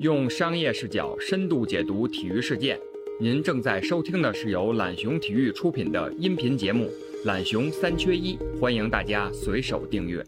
[0.00, 2.78] 用商业视角深度解读体育事件。
[3.18, 6.84] 您正在收听的是由懒熊体育出品的音频节目
[7.24, 10.22] 《懒熊三缺一》，欢迎大家随手订阅。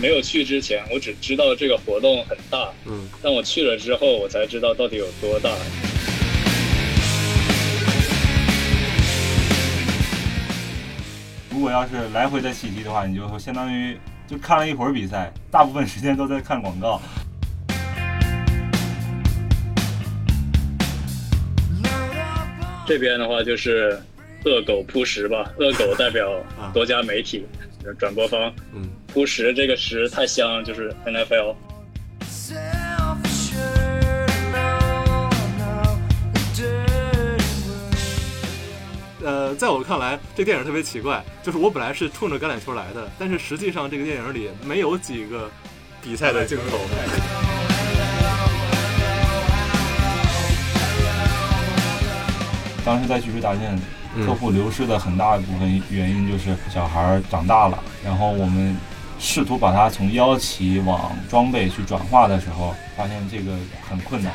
[0.00, 5.54] 没有去之前，我只知道这个活动很大，嗯，但我去了之后，我才知道到底有多大。
[11.62, 17.00] 果要是来回的喜提的话，你就相当于就看了一会儿比赛，大部分时间都在看广告。
[22.84, 23.96] 这边的话就是
[24.44, 26.28] 恶狗扑食吧，恶狗代表
[26.74, 27.46] 多家媒体、
[27.96, 31.54] 转播方，嗯，扑食这个食太香了，就是 NFL。
[39.24, 45.48] 呃，在我看来，这电影特别奇怪，就是我本来是冲着橄榄球来的，但是实际上这个电影里没有几个
[46.02, 46.78] 比赛的镜头。
[52.84, 53.80] 当时在巨石大镇，
[54.26, 58.76] 客户流失的很大一部分原因就是小孩长大了，然后我们
[59.20, 63.52] 试图把他从腰旗往装备去转化的时候，发现这个
[63.88, 64.32] 很困难。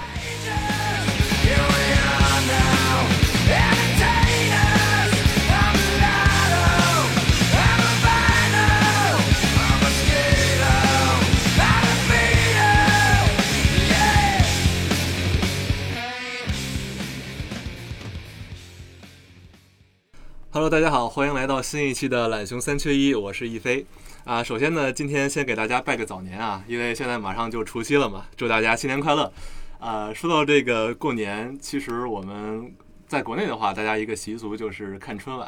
[20.57, 23.85] Hello，大家好，欢迎来到新一期的懒熊三缺一，我是易飞
[24.23, 24.43] 啊。
[24.43, 29.31] 首先呢，今天先给大家拜个早年啊，因为现在马上就除夕了嘛，祝大家新年快乐。
[29.77, 32.73] 啊，说到这个过年，其实我们
[33.05, 35.47] 在国内的话，大家一个习俗就是看春晚。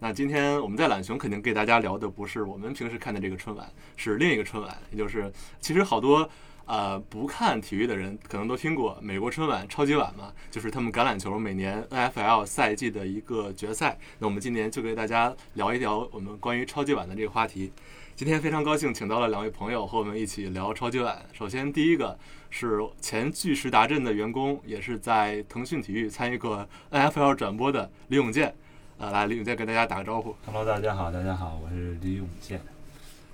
[0.00, 3.64] 那今天我们在懒熊肯定给大家聊的不是我们平时看的这个春晚，
[3.94, 6.28] 是另一个春晚，也就是其实好多。
[6.68, 13.98] 呃，不看体育的人可能都听过美国春晚、超级碗嘛，就是他们橄榄球每年 NFL 赛季的一个决赛。
[14.18, 17.72] 那我们今年就给大家聊一聊我们关于超级碗的这个话题。
[18.14, 21.24] 今天非常高兴请到了两位朋友和我们一起聊超级碗。
[21.32, 22.18] 首先第一个
[22.50, 28.54] 是前巨石达阵的员工，也是在腾讯体育参与过 NFL 转播的李永健。
[28.98, 30.36] 呃，来，李永健跟大家打个招呼。
[30.44, 32.60] Hello，大家好，大家好，我是李永健。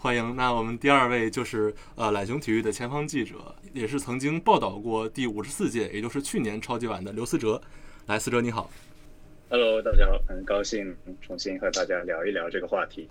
[0.05, 0.37] 欢迎。
[0.37, 3.37] 那我们第二位就是呃懒熊体育的前方记者，
[3.73, 7.59] 也是曾经报道过第五十四届，也就是去年超级碗的刘思哲。
[8.05, 8.71] 来，思哲你好。
[9.49, 13.09] Hello，大家好，很高兴重新和大家聊一聊这个话题。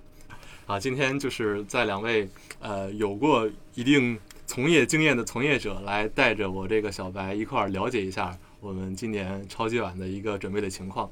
[0.67, 11.11] 啊，今天就是在两位呃有过一定从业经验的从业者来带着我这个小白一块儿了解一下我们今年超级碗的一个准备的情况。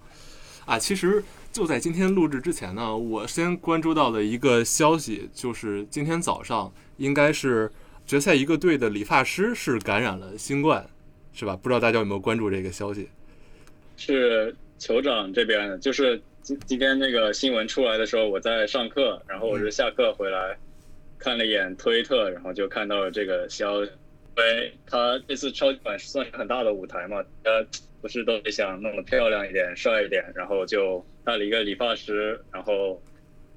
[0.64, 7.70] 啊，其实就在今天录制之前呢，我先关注到的一个消息，就是今天早上应该是
[8.06, 10.90] 决赛一个队的理发师是感染了新冠，
[11.34, 11.54] 是吧？
[11.62, 13.10] 不知道大家有没有关注这个消息？
[13.98, 20.58] 是酋长这边的，就是今今天那个新闻出来的时候，我在上课，然后我是下课回来
[21.20, 23.92] 看了一眼推特，然后就看到了这个消息。
[24.38, 27.50] 因为他这次超级碗算是很大的舞台嘛，他。
[28.02, 33.02] 不是都想弄得漂亮一点、帅一点，然后就带了一个理发师，然后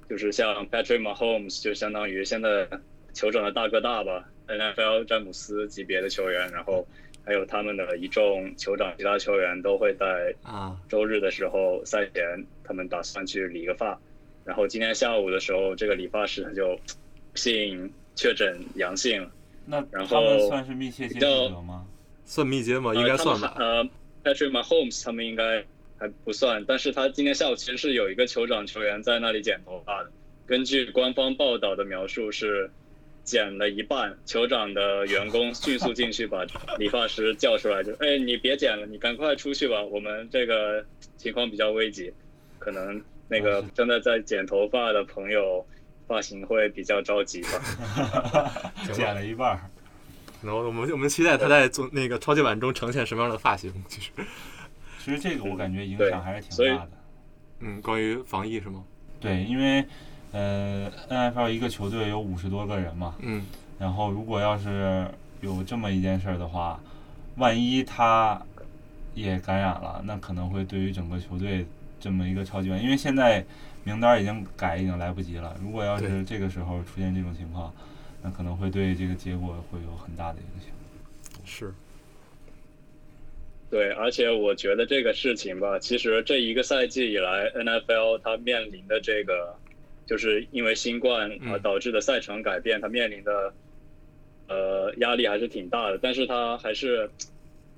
[0.09, 2.67] 就是像 Patrick Mahomes，就相当于现在
[3.13, 6.87] 酋长的大哥大吧，NFL 詹姆斯级别的球员，然后
[7.25, 13.99] 还有他们的一众酋长其他球员都会在啊周日的时候赛前，他们打算去理个发，
[14.43, 16.79] 然后今天下午的时候，这个理发师他就
[17.33, 19.29] 幸确诊阳性，
[19.65, 21.85] 那然他们后算是密切接触者吗？
[22.25, 22.93] 算密接吗？
[22.93, 23.55] 应该算吧。
[23.57, 23.87] 呃。
[24.25, 25.63] Patrick Mahomes 他们应该
[25.97, 30.11] 还不算，但是他今天下午其实是有一个酋长球员在那里剪头发的。
[30.45, 32.69] 根据官方报道的描述是，
[33.23, 36.45] 剪了一半，酋长的员工迅速进去把
[36.77, 40.85] 理发师叫出来，就哎你别剪了，你赶快出去吧，我们这个
[41.17, 42.13] 情况比较危急，
[42.59, 45.65] 可能那个正在在剪头发的朋友
[46.07, 48.71] 发型会比较着急吧。
[48.93, 49.59] 剪了一半。
[50.43, 53.73] 然后我们我们期待他在做那个超级碗中呈现什么样的发型。
[53.87, 54.11] 其实，
[55.05, 56.89] 其实这个我感觉影响还是挺大的。
[57.59, 58.83] 嗯，关于防疫是吗？
[59.19, 59.85] 对，因为
[60.31, 63.13] 呃，NFL 一个球队有五十多个人嘛。
[63.19, 63.45] 嗯。
[63.77, 65.07] 然后如果要是
[65.41, 66.79] 有这么一件事儿的话，
[67.35, 68.41] 万一他
[69.13, 71.67] 也感染了，那可能会对于整个球队
[71.99, 73.45] 这么一个超级碗，因为现在
[73.83, 75.55] 名单已经改，已经来不及了。
[75.61, 77.71] 如果要是这个时候出现这种情况，
[78.23, 80.71] 那可能会对这个结果会有很大的影响。
[81.45, 81.71] 是。
[83.75, 89.53] 对，而且我觉得这个事情吧，其实这一个赛季以来，NFL 它面临的这个，
[90.05, 93.53] 就是因为新冠而导致的赛程改变，它面临的
[94.47, 95.99] 呃压力还是挺大的。
[96.01, 97.09] 但是它还是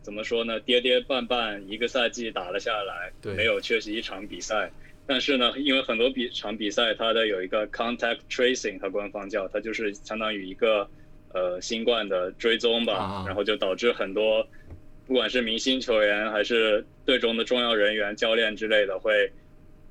[0.03, 0.59] 怎么说呢？
[0.59, 4.71] 跌跌绊绊一个赛季打了下来，没有缺席一场比赛。
[5.07, 10.87] 但是呢，因为很多比场比赛它的有一个 contact tracing，它官方叫它就是相当于一个
[11.33, 14.47] 呃新冠的追踪吧，然后就导致很多。
[15.07, 19.31] 不管是明星球员还是队中的重要人员、教练之类的，会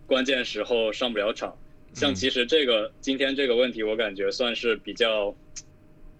[0.06, 1.56] 关键时候上不了场。
[1.94, 5.34] 像其实这个今天这个问题，我感觉算是比较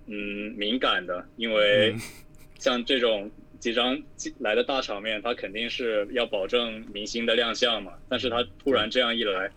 [0.07, 1.95] 嗯敏感的，因为
[2.59, 4.03] 像这种几张
[4.39, 7.93] 来的大场面，他肯定是要保证明星的亮相嘛。
[8.09, 9.51] 但是他突然这样一来，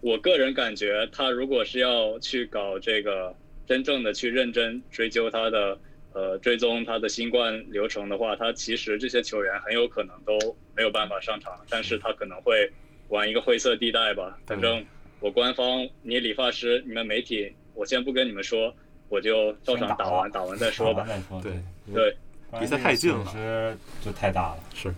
[0.00, 3.34] 我个人感觉他如果是要去搞这个
[3.66, 5.78] 真正的去认真追究他的。
[6.16, 10.32] 呃，追踪他的新冠流程的话，他其实这些球员很有可能都
[10.74, 12.72] 没有办法上场，但是他可能会
[13.08, 14.38] 玩一个灰色地带吧。
[14.46, 14.82] 反正
[15.20, 18.74] 我官方，你理发师，你们媒体，我先不跟你们说，
[19.10, 21.06] 我就照常打完，打完再说吧。
[21.42, 21.52] 对
[21.92, 22.16] 对，
[22.58, 24.58] 比赛太近了，其实就太大了。
[24.74, 24.94] 是，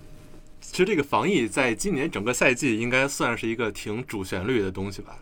[0.61, 5.19] 其实这个防疫在今年整个赛季应该算是一个挺主旋律的东西吧，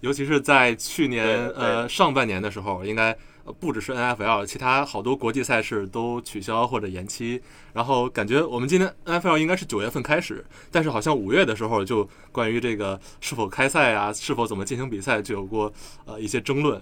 [0.00, 3.16] 尤其是在去年呃上半年的时候，应该。
[3.60, 7.40] 不只是 NFL，其他好多国际赛事都取消或者延期。
[7.72, 15.72] 然后感觉我们今天 NFL 应该是九月份开始，但是好像五月的时候就关于这个是否开赛啊，是否怎么进行比赛就有过
[16.04, 16.80] 呃一些争论。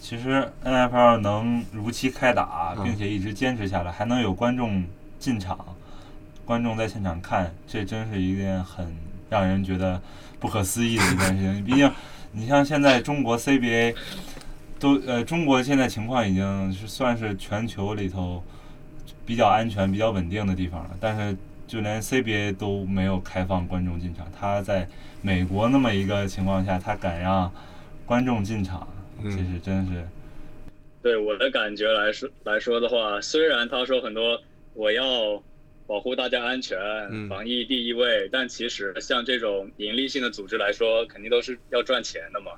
[0.00, 4.84] 其实 NFL 能如期开打，并且一直坚持下来，还能有观众
[5.18, 5.58] 进场，
[6.44, 8.96] 观众在现场看，这真是一件很
[9.30, 10.00] 让人觉得
[10.38, 11.64] 不可思议的一件事情。
[11.64, 11.90] 毕竟
[12.32, 13.94] 你像现在中国 CBA。
[14.82, 18.42] 都呃，中国现在情况已经是算是全球里头
[19.24, 20.90] 比较安全、比较稳定的地方了。
[21.00, 21.36] 但是
[21.68, 24.88] 就连 CBA 都没有开放观众进场，他在
[25.20, 27.48] 美国那么一个情况下，他敢让
[28.04, 28.88] 观众进场，
[29.22, 30.04] 其实真是。
[31.00, 34.42] 对我的感觉来说来说的话，虽然他说很多
[34.74, 35.40] 我要
[35.86, 36.76] 保护大家安全、
[37.28, 42.50] 防疫第一位，但其实像这种盈利性的组织来说，肯定都是要赚钱的嘛。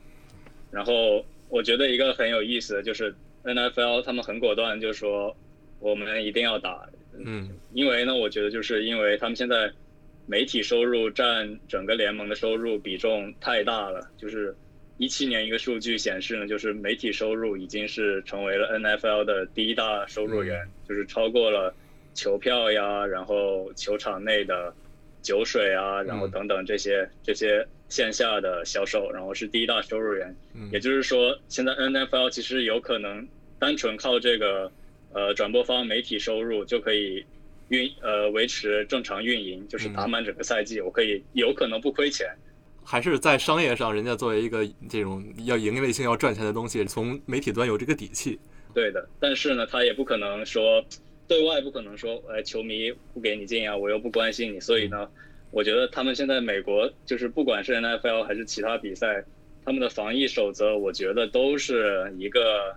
[0.71, 1.23] 然后。
[1.49, 3.15] 我觉得一个很有意思的就是
[3.45, 5.37] N F L 他们很果断，就说
[5.79, 9.71] 我们一定要打，嗯，因为呢，我觉得就是因为他们现在
[10.27, 14.57] 媒体收入占整个联盟的收入比重太大了，就是
[14.99, 21.75] 一七年一个数据显示呢，就是媒体收入已经是成为了 N F L 的第一大收入源，就是超过了
[22.15, 24.75] 球票呀，然后球场内的
[25.23, 27.65] 酒水啊，然后等等这些这些。
[27.95, 30.35] 线下的销售，然后是第一大收入源，
[30.73, 33.25] 也就是说，现在 NFL 其实有可能
[33.57, 34.73] 单纯靠这个
[35.13, 37.25] 呃转播方媒体收入就可以
[37.69, 42.27] 运呃维持正常运营，就是打满整个赛季，我可以有可能不亏钱。
[42.83, 48.41] 还是在商业上，人家作为一个这种要盈利性、要赚钱的东西，从媒体端有这个底气。
[48.75, 50.85] 对的，但是呢，他也不可能说
[51.29, 55.09] 对外不可能说，哎，球迷不给你进啊，我又不关心你，所以呢。
[55.55, 59.25] 我觉得他们现在美国就是不管是 NFL 还是其他比赛，
[59.65, 62.75] 他们的防疫守则，我觉得都是一个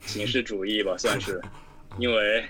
[0.00, 1.38] 形式主义吧，算是。
[1.98, 2.42] 因为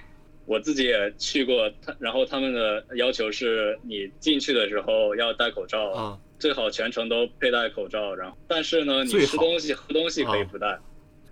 [0.46, 8.14] 我自己也去过，他然后他们的要求是你进去的时候要戴口罩，啊最好全程都佩戴口罩。
[8.14, 10.78] 然后，但是呢，你吃东西喝东西可以不戴。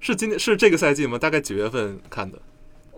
[0.00, 1.16] 是今天是这个赛季吗？
[1.16, 2.36] 大概几月份看的？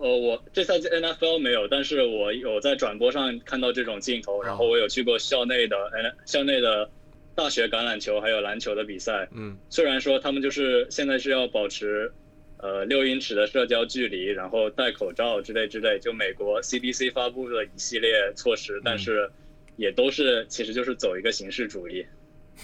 [0.01, 6.89] 呃，我这赛季 NFL 没有，但是我有在转播上看到这种镜头，然后我有去过校内的，呃，校内的
[7.35, 9.27] 大学橄榄球还有篮球的比赛。
[9.33, 12.11] 嗯，虽然说他们就是现在是要保持，
[12.57, 19.29] 呃，六英尺的社交距离，然后戴口罩之类之类，就美国 CDC 发布的一系列措施，但是
[19.75, 22.05] 也都是其实就是走一个形式主义，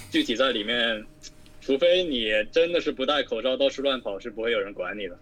[0.10, 1.06] 具体在里面，
[1.60, 5.18] 除非你真的是不戴口罩到处乱跑，是不会有人管你的。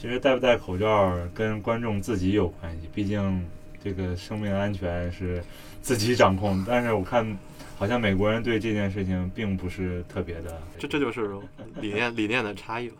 [0.00, 3.46] 其实戴不戴口罩跟观众自己有关系，毕竟
[3.84, 5.44] 这个生命安全是
[5.82, 6.64] 自己掌控。
[6.66, 7.36] 但是我看，
[7.76, 11.36] 好像美国人对这件事情并不是特别的，这这就是
[11.82, 12.94] 理念理念的差异了。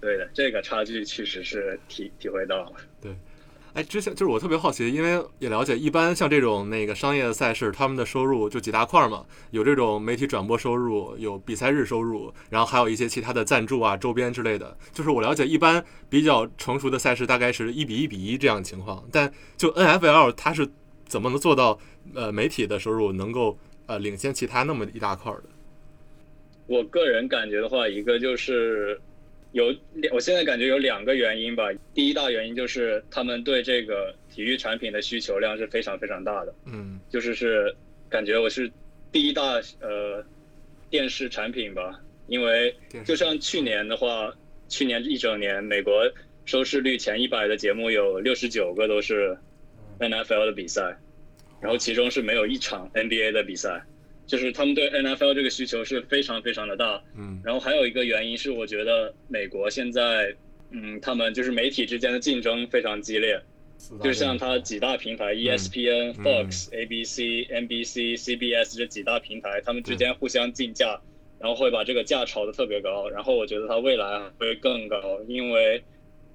[0.00, 2.72] 对的，这个差距确实是体体会到了。
[3.74, 14.76] 哎，之前就是我特别好奇，因为也了解，一般像这种那个商业的赛事，他们的收入就几大块嘛，有这种媒体转播收入，有比赛日收入，然后还有一些其他的赞助啊、周边之类的。
[14.92, 19.02] 就是我了解，一般比较成熟的赛事大概是一比一比一这样的情况。
[19.10, 20.68] 但就 NFL，它是
[21.06, 21.78] 怎么能做到
[22.14, 25.44] 呃媒体的收入能够呃领先其他那么一大块的？
[26.66, 29.00] 我个人感觉的话，一个就是
[29.52, 29.74] 有，
[30.12, 31.70] 我现在感觉有两个原因吧。
[31.94, 36.98] 第一大原因就是他们对这个体育产品的需求量是非常非常大的，嗯。
[37.10, 37.74] 就是是
[38.08, 38.70] 感觉我是
[39.10, 40.24] 第一大呃
[40.88, 44.34] 电视产品吧，因为就像去年的话，
[44.68, 46.10] 去年一整年美国
[46.46, 49.36] 收视率前一百的节目有六十九个都是
[49.98, 50.96] NFL 的比赛，
[51.60, 53.84] 然后其中是没有一场 NBA 的比赛，
[54.26, 57.02] 就是他们对 NFL 这个需求是非常非常的大。
[57.16, 60.34] 嗯然后还有一个原因是，我觉得美国现在，
[60.70, 63.40] 嗯，他们就是媒体之间的竞争非常激烈，
[64.02, 71.00] 就像它几大平台，ESPN、嗯 Fox、ABC、NBC、CBS 这几大平台，他们之间互相竞价，
[71.38, 73.08] 然后会把这个价炒得特别高。
[73.10, 75.82] 然后我觉得它未来会更高，因为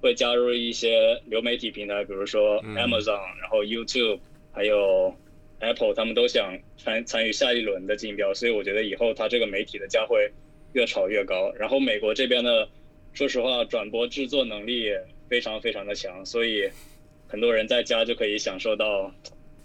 [0.00, 4.20] 会加入一些流媒体平台，比如说嗯 Amazon，、然后 YouTube，
[4.52, 5.12] 还有
[5.60, 10.30] Apple，他们都想参参与下一轮的竞标，所以我觉得以后它这个媒体的价会
[10.72, 11.52] 越炒越高。
[11.58, 12.68] 然后美国这边的，
[13.12, 16.68] 说实话，转播制作能力也非常非常的强，所以
[17.26, 19.12] 很多人在家就可以享受到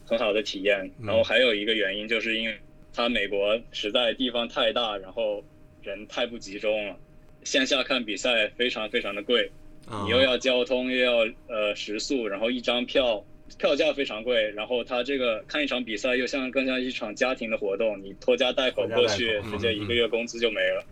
[0.06, 0.90] 很好的体验。
[1.00, 2.56] 嗯然后还有一个原因，就是因为
[2.94, 5.44] 它美国实在地方太大，然后
[5.84, 6.98] 人太不集中了，
[7.44, 9.52] 线下看比赛非常非常的贵。
[9.86, 13.24] 啊你又要交通，又要呃食宿，然后一张票
[13.58, 20.84] 票价非常贵，然后他这个看一场比赛又像更像一场家庭的活动，你拖家带口过去，直接一个月工资就没了。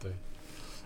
[0.00, 0.10] 对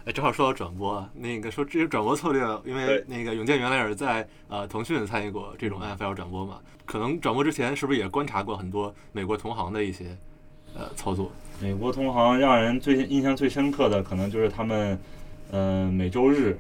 [0.04, 10.16] 哎，正好说到转播啊，那个说这些转播策略，因为那个永健原来也是在呃腾讯参与过这种 NFL 转播嘛，可能转播之前是不是也观察过很多美国同行的一些
[10.75, 11.31] 呃操作？
[11.61, 14.99] 美国同行让人最印象最深刻的，可能就是他们，
[15.52, 16.59] 嗯、每周日，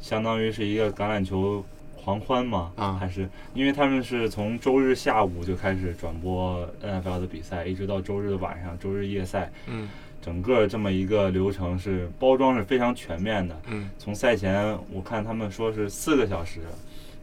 [0.00, 1.64] 相当于是一个橄榄球
[2.06, 2.92] 狂欢嘛，啊。
[2.92, 9.88] 还是因为他们是从周日下午就开始转播 NFL 的比赛，一直到周日的晚上，周日夜赛，嗯。
[10.22, 13.60] 整个这么一个流程是包装是非常全面的。
[13.66, 13.90] 嗯。
[13.98, 16.60] 从赛前我看他们说是四个小时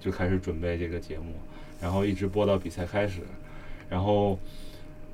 [0.01, 1.33] 就开始准备这个节目，
[1.79, 3.21] 然后一直播到比赛开始，
[3.89, 4.37] 然后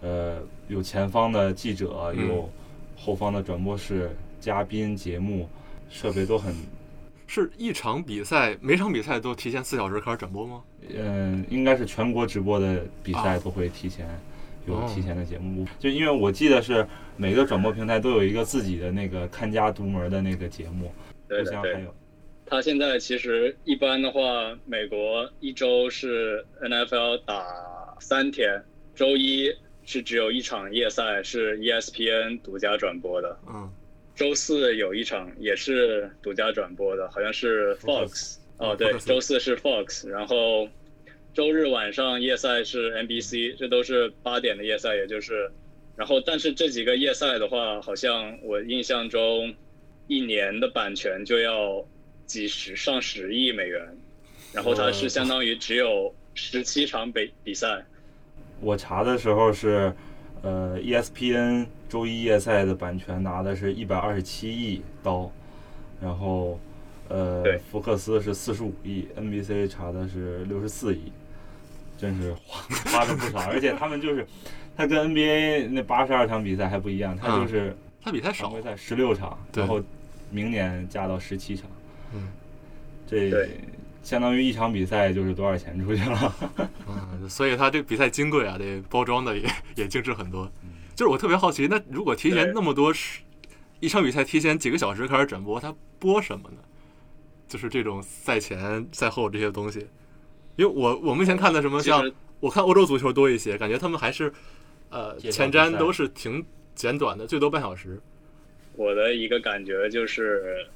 [0.01, 2.27] 呃有前方的记者，嗯。
[2.27, 2.49] 有
[2.97, 4.09] 后方的转播室、
[4.41, 5.47] 嘉宾、节目，
[5.91, 6.55] 设备都很
[7.29, 10.63] 是一场比赛，每场比赛都提前四小时开始转播吗？
[10.95, 14.07] 嗯，应该是全国直播的比赛啊都会提前、
[14.65, 16.83] 有哦提前的节目，就因为我记得是
[17.17, 20.91] 每个转播平台都有一个自己的那个看家独门的那个节目，
[21.27, 21.45] 对对，对。
[21.45, 21.95] 互相还有
[22.48, 27.45] 它现在其实一般的话，美国一周是 NFL 打
[28.00, 28.59] 三天，
[28.95, 33.39] 周一是只有一场夜赛，是 E ESPN 独家转播的。
[33.48, 33.71] 嗯
[34.19, 38.35] 周四有一场也是独家转播的，好像是 Fox。
[38.57, 40.67] 哦，对周四是 Fox，然后
[41.33, 45.49] 周日晚上夜赛是 NBC，这都是八点的夜赛，也就是，
[45.95, 49.55] 然后但是这几个夜赛的话，好像我印象中
[50.07, 51.85] 一年的版权就要
[52.25, 53.88] 几十上十亿美元，
[54.51, 57.85] 然后它是相当于只有十七场比比赛。
[58.59, 59.93] 我查的时候是，
[60.41, 65.29] 呃，ESPN 周一夜赛的版权拿的是一百二十七亿刀，
[66.01, 66.60] 然后，
[67.10, 71.12] 呃，福克斯是四十五亿，NBC 查的是六十四亿，
[71.98, 74.25] 真是花 花了不少，而且他们就是，
[74.77, 79.81] 他跟 NBA 那八十二场比赛还不一样，他嗯就是他比赛少常规，赛十六场，然后
[80.31, 81.65] 明年加到十七场，
[82.13, 82.27] 嗯。
[83.08, 83.50] 这对
[84.01, 86.36] 相当于一场比赛就是多少钱出去了？
[86.88, 90.51] 嗯，所以他这个比赛金贵啊，这包装的也也精致很多。
[90.96, 93.22] 就是我特别好奇，那如果提前那么多时，
[93.79, 96.58] 一场比赛提前几个小时开始转播，他播什么呢？
[97.48, 99.88] 就是这种赛前、赛后这些东西。
[100.56, 104.32] 因为我我目前看的什么像我看欧洲足球多一些，感觉他们还是
[104.89, 108.01] 呃前瞻都是挺简短的，最多半小时。
[108.75, 110.68] 我的一个感觉就是，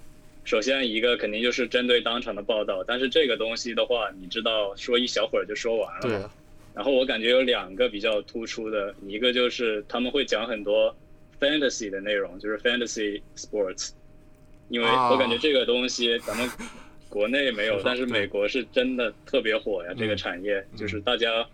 [0.43, 6.01] 首先一个肯定就是针对当场的报道，但是这个东西的话，你知道说一小会儿就说完了。
[6.01, 6.15] 对。
[6.15, 6.31] 啊，
[6.73, 10.95] 然后我感觉有两个比较突出的，一个就是他们会讲很多
[11.39, 13.91] fantasy 的内容，就是 fantasy sports，
[14.69, 15.11] 因为啊。
[15.11, 16.49] 我感觉这个东西咱们
[17.09, 21.45] 国内没有，是但是美国是真的特别火呀，这个嗯产业就是大家。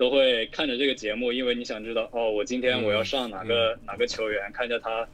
[0.00, 5.06] 都会看着这个节目，因为你想知道哦，我今天我要上哪个、哪个球员，看一下他，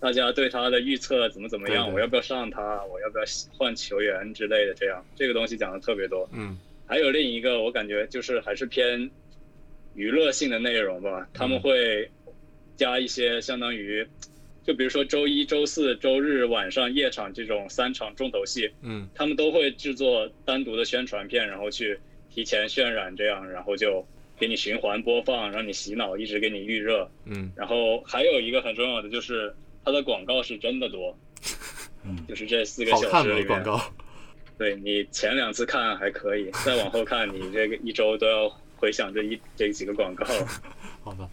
[0.00, 1.94] 大家对他的预测怎么怎么样，对对。
[1.94, 3.24] 我要不要上他，我要不要
[3.56, 5.04] 换球员之类的，这样。
[5.14, 6.28] 这个东西讲的特别多。
[6.32, 6.58] 嗯。
[6.86, 9.10] 还有另一个，我感觉就是还是偏
[9.94, 12.10] 娱乐性的内容吧，他们会
[12.76, 14.06] 加一些相当于，
[14.64, 19.06] 就比如说周一周四周日晚上夜场这种三场重头戏，嗯。
[19.14, 24.04] 他们都会制作单独的宣传片，然后去提前渲染这样，然后就
[24.38, 27.06] 给你循环播放，让你洗脑，一直给你预热。
[27.26, 27.52] 嗯。
[27.54, 29.54] 然后还有一个很重要的就是
[29.84, 31.16] 它的广告是真的多，
[32.04, 33.38] 嗯，就是这四个小时里？
[33.40, 33.80] 面，广告？
[34.58, 40.24] 对你前两次看还可以，再往后看，你这个一周都要回想这一这几个广告。
[41.02, 41.28] 好吧。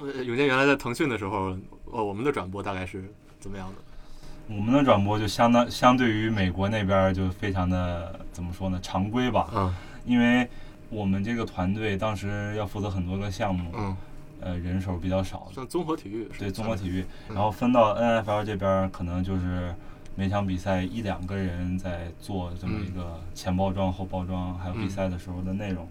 [0.00, 1.56] 呃永健原来在腾讯的时候，
[1.92, 3.04] 呃，我们的转播大概是
[3.38, 4.54] 怎么样的？
[4.54, 9.74] 我们的转播就相当相对于美国那边就非常的怎么说呢，常规吧，嗯
[10.04, 10.48] 因为
[10.88, 13.96] 我们这个团队当时要负责很多个项目，嗯，
[14.42, 17.34] 呃，人手比较少，像综合体育对综合体育，嗯。
[17.34, 19.74] 然后分到 NFL 这边可能就是
[20.16, 25.88] 每场比赛一两个人在做这么一个前包装、后包装，还有比赛的时候的内容。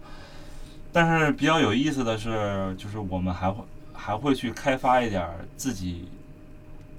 [0.92, 6.10] 但是比较有意思的是，就是我们还会还会去开发一点自己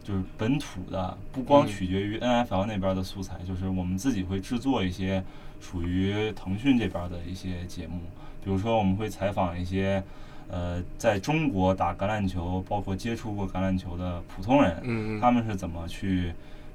[0.03, 1.69] 就是本土的，不光嗯。
[1.69, 5.23] 取决于 NFL 那边的素材，就是我们自己会制作一些
[5.61, 8.01] 属于腾讯这边的一些节目，
[8.43, 10.03] 比如说我们会采访一些。
[10.49, 16.33] 呃，在中国打橄榄球，包括接触过橄榄球的普通人，嗯嗯他们是怎么去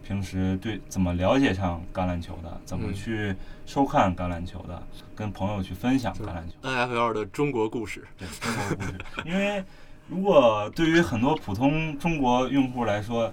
[0.07, 2.93] 平时对怎么了解上橄榄球的，怎么嗯。
[2.93, 4.81] 去收看橄榄球的，
[5.13, 6.69] 跟朋友去分享橄榄球。
[6.69, 8.03] NFL 的中国故事。
[8.17, 9.61] 对中国故事，因为
[10.07, 13.29] 如果对于很多普通中国用户来说，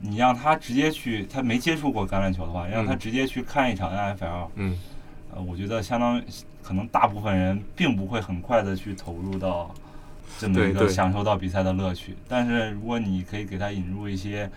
[0.00, 2.98] 你让他直接去，他没接触过橄榄球的话，让他嗯。
[2.98, 4.78] 直接去看一场 NFL，嗯
[5.34, 6.22] 呃，我觉得相当
[6.62, 9.74] 可能大部分人并不会很快的去投入到
[10.38, 12.14] 这么一个享受到比赛的乐趣。
[12.28, 14.50] 但是如果你可以给他引入一些，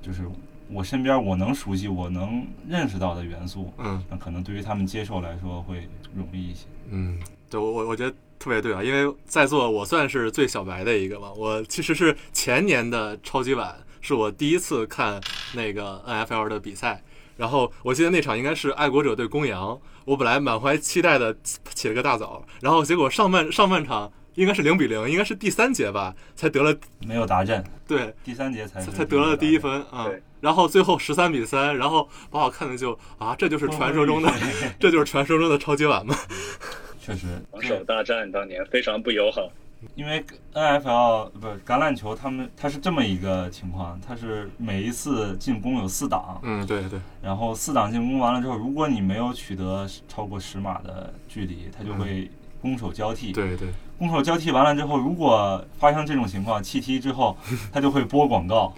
[0.00, 0.26] 就是
[0.68, 6.66] 我身边我能熟悉、我能认识到的元素，嗯那可能对于他们接受来说会容易一些。
[6.90, 7.18] 嗯，
[7.50, 15.20] 对我我我觉得特别对啊，因为在座我算是最小白的一个吧，我其实是前年的超级碗是我第一次看
[15.54, 17.02] 那个 NFL 的比赛。
[17.36, 26.74] 然后我记得那场应该是爱国者对公羊，我本来满怀期待的起了个大早，然后结果上半上半场应该是零比零，应该是第三节吧，才得了
[27.06, 29.58] 没有达阵，对第三节才才得了第一。
[29.58, 30.22] 分啊对。
[30.40, 34.30] 然后最后十三比三，然后把我看的就啊，这就是传说中的，
[34.78, 36.14] 这就是传说中的超级碗嘛。
[37.00, 39.50] 确实，防守大战当年非常不友好。
[39.94, 40.24] 因为
[40.54, 53.30] NFL 不是橄榄球，他们他是这么一个情况，他是每一次进攻有四档，嗯，对对，然后四档进攻完了之后，如果你没有取得超过十码的距离，他就会攻守交替。
[53.30, 53.68] 嗯对对，
[53.98, 57.36] 攻守交替完了之后，如果发生这种情况，弃踢之后，
[57.72, 58.74] 他就会播广告，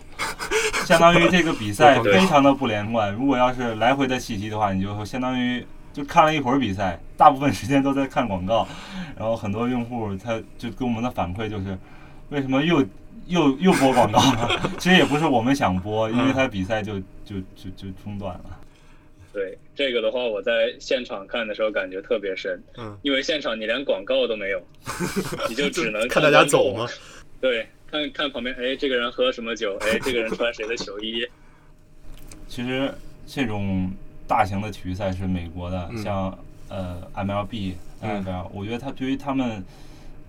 [0.85, 3.12] 相当于这个比赛 非常的不连贯。
[3.12, 5.66] 如果要是来回的弃踢的话，你就相当于
[5.99, 8.67] 就看了一会儿比赛，大部分时间都在看广告，
[9.19, 11.77] 然后很多用户他就给我们的反馈就是，
[12.29, 12.81] 为什么又
[13.27, 14.71] 又又播广告了？
[14.79, 18.61] 其实也不是我们想播，因为他比赛就就就就中断了。
[19.33, 24.63] 对这个的话，我在现场看的时候感觉特别深，嗯，因为现场你连广告都没有，
[25.49, 26.87] 你就只能看大家走嘛。
[27.41, 29.77] 对，看看旁边，哎，这个人喝什么酒？
[29.83, 31.27] 哎，这个人穿谁的球衣？
[32.49, 32.93] 其实
[33.27, 33.93] 这种
[34.29, 36.03] 大型的体育赛事，美国的，嗯。
[36.05, 36.38] 像
[36.69, 38.23] 呃 MLB、嗯。
[38.23, 39.64] NFL，、我觉得他对于他们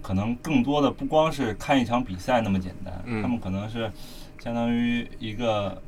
[0.02, 3.22] 可能更多的不光是看一场比赛那么简单，嗯。
[3.22, 3.92] 他们可能是
[4.42, 5.80] 相当于一个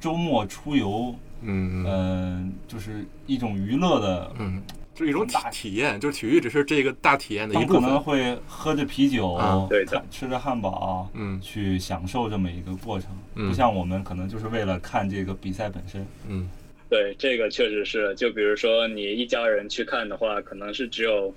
[0.00, 4.32] 周末出游，嗯就是一种娱乐的。
[4.38, 4.60] 嗯，
[4.94, 7.98] 就是一种体大体验，就是体育只是这个大体验的一部分。
[8.00, 11.40] 会喝着啤酒，啊对吃着汉堡，嗯。
[11.40, 13.48] 去享受这么一个过程，嗯。
[13.48, 16.04] 不像我们可能就是为了看这个比赛本身。
[16.28, 16.48] 嗯
[16.92, 18.14] 对，这个确实是。
[18.16, 21.34] 就比如说你一家人去看的话，可能是只有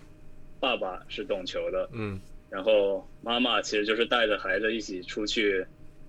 [0.59, 5.65] 爸爸是懂球的，嗯然后妈妈其实就是带着孩子一起出去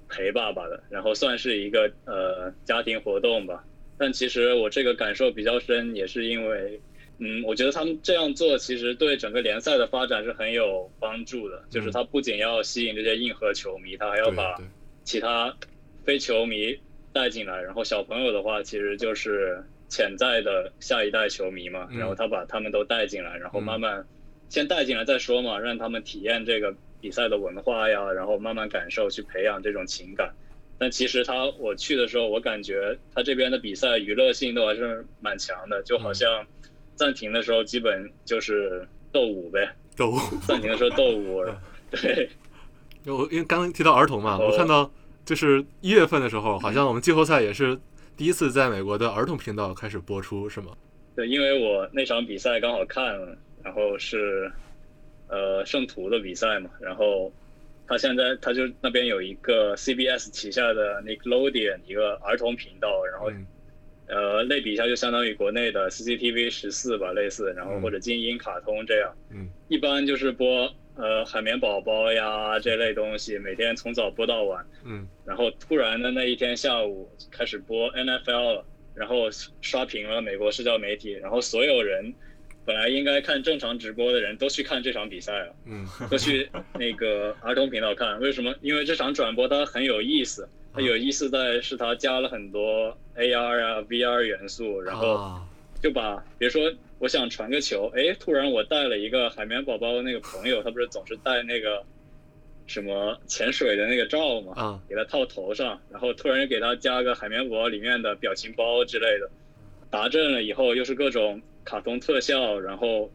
[0.08, 3.64] 陪爸爸的，然后算是一个呃家庭活动吧。
[3.96, 6.80] 但其实我这个感受比较深，也是因为，
[7.18, 11.62] 嗯，我觉得他们这样做其实对整个联赛的发展是很有帮助的。
[11.70, 14.60] 就是他不仅要吸引这些硬核球迷，他还要把
[15.04, 15.56] 其他
[16.04, 16.76] 非球迷
[17.16, 24.04] 带进来，然后小朋友的话其实就是潜在的下一代球迷嘛，嗯然后他把他们都带进来，然后嗯慢慢
[24.50, 30.30] 先带进来再说嘛，让他们体验这个比赛的文化呀，然后慢慢感受，去培养这种情感。
[30.78, 36.46] 但其实他我去的时候，我感觉他这边的比赛娱乐性都还是蛮强的，就好像
[36.96, 40.18] 暂停的时候基本就是斗舞呗，斗舞。
[40.46, 41.42] 暂停的时候斗舞，
[41.90, 42.28] 对。
[43.06, 44.90] 我因为刚刚提到儿童嘛，哦我看到
[45.26, 47.78] 就是一月份的时候，好像我们季后赛也是
[48.16, 50.72] 第一次在美国的儿童频道开始播出，是吗？
[51.14, 54.50] 对，因为我那场比赛刚好看了，然后是
[55.28, 57.32] 呃圣徒的比赛嘛，然后
[57.88, 63.46] 他现在他就那边有一个 CBS 旗下的 Nickelodeon 一个儿童频道，然后、嗯。
[64.08, 67.82] 呃类比一下就相当于国内的 CCTV 十四吧，类似，然后嗯。
[67.82, 69.48] 或者精英卡通这样，嗯。
[69.66, 74.64] 一般就是播呃海绵宝宝呀这类东西，每天从早播到晚。
[74.84, 79.28] 嗯然后突然的那一天下午开始播 NFL 了，然后
[79.60, 82.14] 刷屏了美国社交媒体，然后所有人
[82.64, 85.54] 本来应该看正常直播的人都去看这场比赛了。
[85.66, 88.54] 嗯都去那个儿童频道看，为什么？
[88.62, 95.42] 因为这场转播它很有意思，它有意思在是它加了很多 AR 啊 VR 元素，然后啊
[95.82, 101.84] 就把比如说我想传个球，哎，突然我带了一个海绵宝宝的那个朋友，他不是总是带那个
[102.66, 109.30] 什么潜水的那个罩嘛，啊给他套头上，然后突然给他加个海绵宝宝里面的表情包之类的，
[109.90, 113.10] 达阵了以后又是各种卡通特效，然后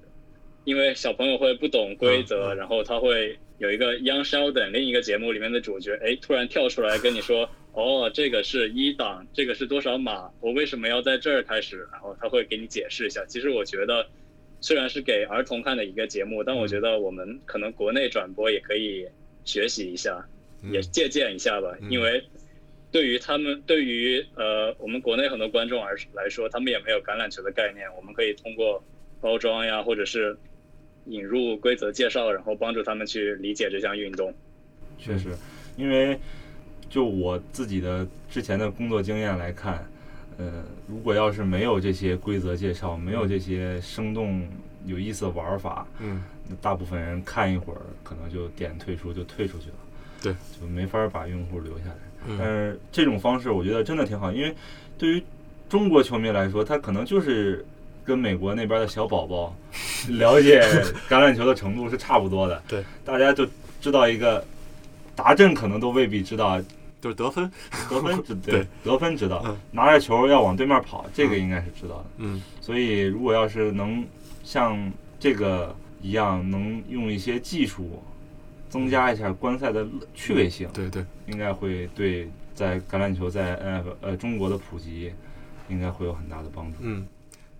[0.64, 11.88] 因为小朋友会不懂规则，然后他会有一个 Young Sheldon 另一个节目里面的主角，哎，突然跳出来跟你说， 哦，这个是一档，这个是多少码，我为什么要在这儿开始？
[11.92, 13.24] 然后他会给你解释一下。
[13.28, 14.06] 其实我觉得。
[14.64, 19.08] 虽然是给儿童看的一个节目，但我觉得我们可能国内转播也可以
[19.44, 20.24] 学习一下，
[20.62, 22.24] 嗯也借鉴一下吧，嗯因为
[22.92, 28.84] 对于他们，对于呃我们国内很多观众而来说，他们也没有橄榄球的概念，我们可以通过
[29.20, 30.38] 包装呀，或者是
[31.06, 34.34] 引入规则介绍，然后帮助他们去理解这项运动。
[34.98, 35.30] 确实，
[35.78, 36.20] 因为
[36.90, 39.86] 就我自己的之前的工作经验来看，
[40.38, 44.48] 呃，如果要是没有这些规则介绍，没有这些生动
[44.86, 49.76] 有意思的玩法，嗯那大部分人看一会儿可能就点退出就退出去了，
[50.22, 51.96] 对，就没法把用户留下来。
[52.38, 54.54] 但嗯是这种方式我觉得真的挺好，因为
[54.98, 55.24] 对于
[55.68, 57.66] 中国球迷来说，他可能就是
[58.04, 59.56] 跟美国那边的小宝宝
[60.10, 60.62] 了解
[61.10, 62.62] 橄榄球的程度是差不多的。
[62.68, 63.48] 对，大家就
[63.80, 64.46] 知道一个
[65.16, 66.62] 达阵，可能都未必知道。
[67.02, 67.52] 就是得分，
[67.90, 68.68] 得分知对。
[68.84, 72.06] 得分知道嗯，拿着球要往对面跑，这个应该是知道的。
[72.18, 72.40] 嗯。
[72.62, 74.06] 所以如果要是能
[74.44, 74.78] 像
[75.20, 78.04] 这个一样，能用一些技术
[78.70, 79.84] 增加一下观赛的
[80.14, 85.12] 趣味性，对对，应该会对在橄榄球在 F 呃中国的普及，
[85.70, 86.78] 应该会有很大的帮助。
[86.82, 87.04] 嗯，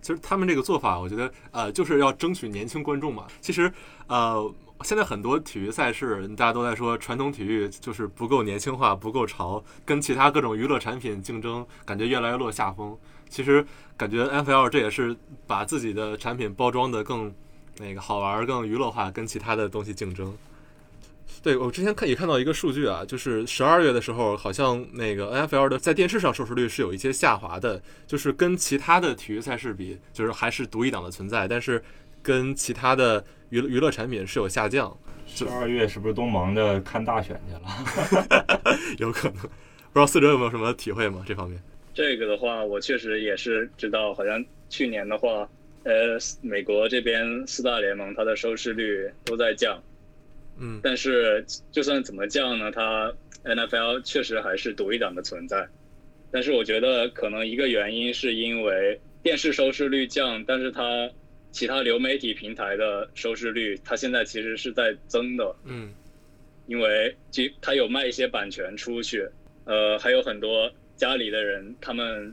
[0.02, 3.26] 其实他们这个做法，我觉得呃，就是要争取年轻观众嘛。
[3.40, 3.72] 其实
[4.08, 12.98] 呃，现在很多体育赛事，大家都在说传统体育就是不够年轻化、不够潮，跟其他各种娱乐产品竞争，感觉越来越落下风。
[13.30, 13.64] 其实
[13.96, 17.32] 感觉 FL 这也是把自己的产品包装的更
[17.78, 20.36] 那个好玩、更娱乐化，跟其他的东西竞争。
[21.42, 31.82] 对我之前看也看到一个数据啊，就是十二月的时候，好像那个 NFL 的在电视上收视率是有一些下滑的，就是跟其他的体育赛事比，就是还是独一档的存在，但是
[32.22, 38.76] 跟其他的娱乐娱乐产品是有下降，十二月是不是都忙着看大选去了？
[38.98, 39.38] 有可能。
[39.40, 41.22] 不知道四哲有没有什么体会吗？
[41.26, 41.62] 这方面？
[41.92, 45.46] 这个的话，我确实也是知道，好像去年的话，
[45.82, 49.78] 呃，美国这边四大联盟它的收视率都在降，
[50.58, 50.80] 嗯。
[50.82, 53.12] 但是就算怎么降呢，它
[53.44, 55.68] NFL 确实还是独一档的存在。
[56.30, 61.10] 但是我觉得可能一个原因是因为电视收视率降，但是它
[61.50, 65.92] 其他流媒体平台的收视率，它现在其实是在增的，嗯。
[66.66, 69.28] 因为其它有卖一些版权出去，
[69.64, 72.32] 呃，还有很多家里的人他们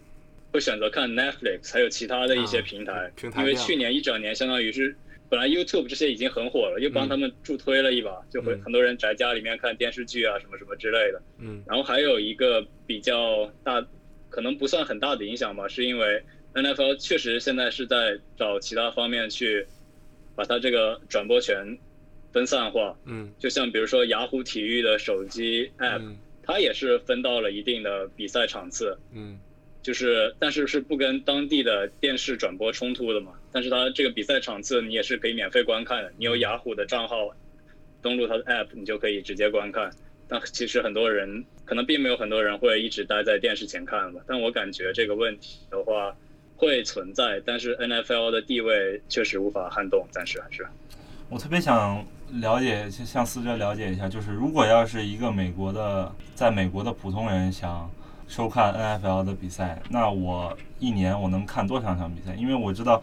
[0.54, 4.96] 会选择看 Netflix，还有其他的一些啊平台，平台因为去年一整年相当于是
[5.30, 11.22] 本来 YouTube 这些已经很火了，又帮他们助推了一把，就会嗯很多人宅家里面看电视剧啊什么什么之类的。
[11.38, 13.86] 嗯然后还有一个比较大，
[14.30, 19.66] 可能不算很大的影响吧，是因为 NFL 确实现在是在找其他方面去
[20.36, 21.78] 把它这个转播权
[22.34, 29.40] 分散化，嗯就像比如说雅虎体育的手机 App，、嗯它也是分到了一定的比赛场次，嗯
[29.84, 33.34] 就是但是是不跟当地的电视转播冲突的嘛。
[33.52, 37.30] 但是它这个比赛场次你也是可以免费观看的，你有雅虎的账号，
[38.02, 39.92] 登录它的 App，你就可以直接观看。
[40.28, 44.22] 但其实很多人可能并没有很多人会一直待在电视前看吧。
[44.28, 46.16] 但我感觉这个问题的话
[46.56, 50.68] 会存在，但是 NFL 的地位确实无法撼动，暂时还是。
[51.30, 57.90] 我特别想了解，就向思哲了解一下，就是如果要是一个美国的，在美国的普通人想
[58.28, 62.36] 收看 NFL 的比赛，那我一年我能看多少场比赛？
[62.36, 63.02] 因为我知道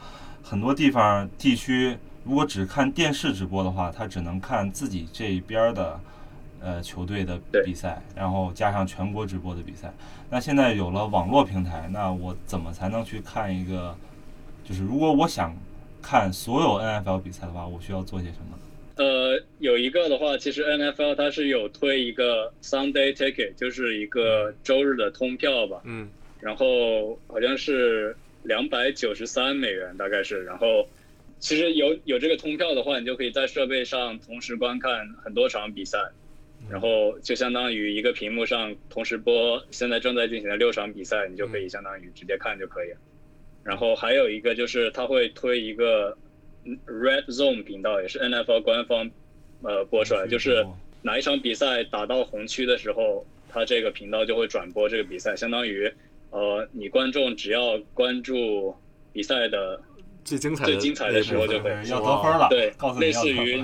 [0.48, 6.00] 很多地方地区，如果只看电视直播的话，他只能看自己这一边的
[6.60, 9.92] 呃球队的比赛，然后加上全国直播的比赛。
[10.30, 13.92] 那现在有了网络平台，那我怎么才能去看一个？
[14.62, 15.52] 就是如果我想
[16.00, 18.56] 看所有 NFL 比赛的话，我需要做些什么？
[19.04, 30.88] 呃，有一个的话，其实 NFL 它是有推一个 Sunday Ticket，就是一个周日的通票吧，嗯然后好像是两百九十三美元，大概是，然后
[31.38, 35.98] 其实有有这个通票的话，你就可以在设备上同时观看很多场比赛，
[36.70, 42.96] 然后就相当于一个屏幕上同时播现在正在进行的六场比赛，你就可以相当于直接看就可以了。
[43.64, 46.16] 然后还有一个就是他会推一个
[46.86, 49.10] Red Zone 频道，也是 NFL 官方
[49.62, 50.64] 呃播出来，就是
[51.02, 55.92] 哪一场比赛打到红区的时候，他这个频道就会转播这个比赛，相当于
[56.36, 58.74] 呃你观众只要关注
[59.12, 59.80] 比赛的。
[60.26, 63.62] 最精彩最精彩的时候就可以要得分了，对，类似于，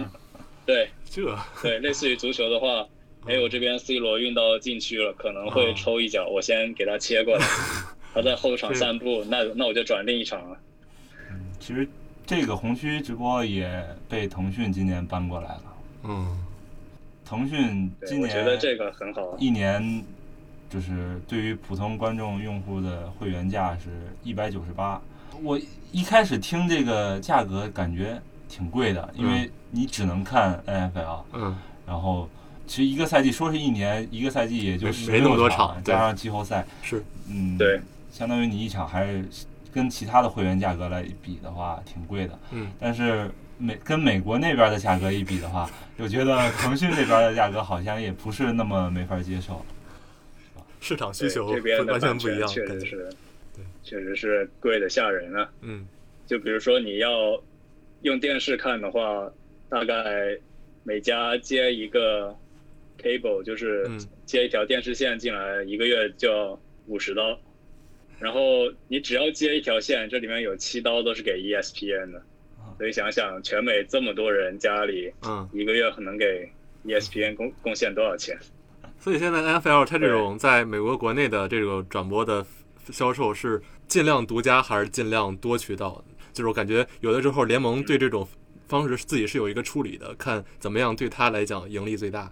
[0.64, 2.87] 对，这， 对，类似于足球的话，
[3.26, 7.44] 哎，我这边 C 罗运到禁区了，可能会抽一脚，我先给他切过来，
[8.14, 10.56] 他在后场散步，那那我就转另一场了。
[11.32, 11.85] 嗯，其实
[12.24, 15.64] 这个红区直播也被腾讯今年搬过来了。
[16.04, 16.44] 嗯，
[17.24, 19.82] 腾讯今年觉得这个很好，一年
[20.72, 23.90] 就是对于普通观众用户的会员价是
[24.24, 24.98] 一百九十八。
[25.42, 31.54] 我一开始听这个价格感觉挺贵的，因为你只能看 NFL，嗯，
[31.87, 32.26] 然后
[32.66, 37.78] 其实一个赛季说是一年，一个赛季也就没那么多场，加上季后赛是，嗯，对，
[38.11, 39.28] 相当于你一场还是
[39.70, 49.64] 跟其他的会员价格来比的话挺贵的，嗯，但是美跟美国那边的价格一比的话，我觉得腾讯这边的价格好像也不是那么没法接受，
[50.83, 53.09] 市场需求这边完全不一样，确实是。
[53.85, 55.51] 确实是贵的吓人啊！
[55.61, 55.87] 嗯，
[56.27, 57.42] 就比如说你要
[58.03, 59.31] 用电视看的话，
[59.68, 60.38] 大概
[60.85, 62.35] 每家接一个
[63.01, 63.90] cable，就是
[64.25, 67.38] 接一条电视线进来，一个月就要五十刀。
[68.21, 72.23] 然后你只要接一条线，这里面有七刀都是给 ESPN 的。
[72.79, 76.49] 所以想想全美这么多人家里，嗯，一个月可能给
[76.87, 78.38] ESPN 贡贡献多少钱？
[79.02, 82.46] 所以现在 NFL 它这种在美国国内的这个转播的。
[82.90, 86.04] 销售是尽量独家还是尽量多渠道？
[86.32, 88.26] 就是我感觉有的时候联盟对这种
[88.66, 92.28] 方式自己是有一个处理的，看怎么样对他来讲盈利最大。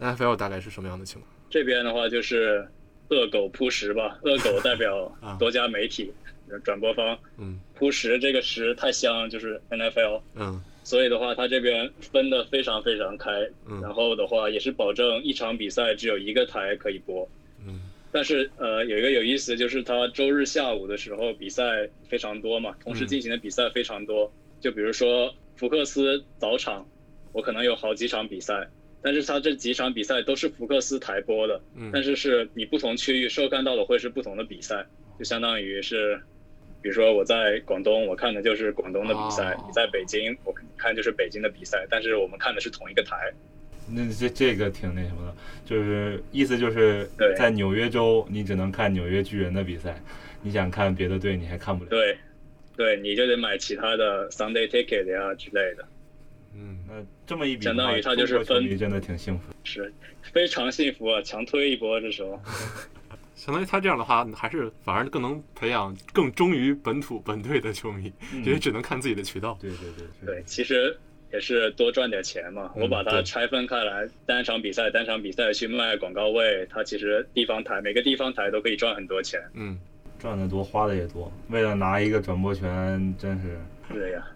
[0.00, 1.28] NFL 大概是什么样的情况？
[1.50, 2.64] 这边的话就是
[3.08, 6.12] 恶狗扑食吧，恶狗代表 多家媒体
[6.62, 13.30] 转播方，嗯，扑食这个食太香，就是 NFL，嗯，所以的话他这边分的非常非常开，
[13.82, 17.28] 然后的话也是保证一场比赛只有一个台可以播，
[17.66, 17.78] 嗯。
[18.10, 24.32] 但是呃，有一个有意思，就是他周日下午的时候比赛非常多嘛，同时进行的比赛非常多。
[24.60, 26.88] 就比如说福克斯早场，
[27.32, 28.66] 我可能有好几场比赛，
[29.02, 34.86] 但是他这几场比赛都是福克斯台播的，嗯但是是你不同区域收看到的会是不同的比赛，
[35.18, 36.18] 就相当于是，
[36.80, 43.32] 比如说我在广东，我看的就是广东的比赛；你在北京，我看就是北京的比赛，但是我们看的是同一个台。
[43.90, 50.00] 那这这个挺那什么的，就是意思就是在纽约州你只能看纽约巨人的比赛，
[50.42, 51.90] 你想看别的队你还看不了。
[51.90, 52.16] 对，
[52.76, 55.88] 对，你就得买其他的 Sunday ticket 呀之类的。
[56.54, 56.94] 嗯，那
[57.26, 61.22] 这么一比，相当于他就是分，真的挺幸福，是非常幸福啊！
[61.22, 62.38] 强推一波这时候，
[63.38, 69.56] 相当于他这样的话，还是反而更能培养更忠于本土本队的球迷，因为只能看自己的渠道。
[69.60, 70.98] 对对对对，其实。
[71.30, 79.38] 也是多赚点钱嘛，我把它拆分开来，单场比赛单场比赛去卖广告位，它其实地方台每个地方台都可以赚很多钱。
[79.52, 79.78] 嗯，
[80.18, 81.30] 赚的多，花的也多。
[81.50, 83.60] 为了拿一个转播权，真是。
[83.92, 84.26] 对呀。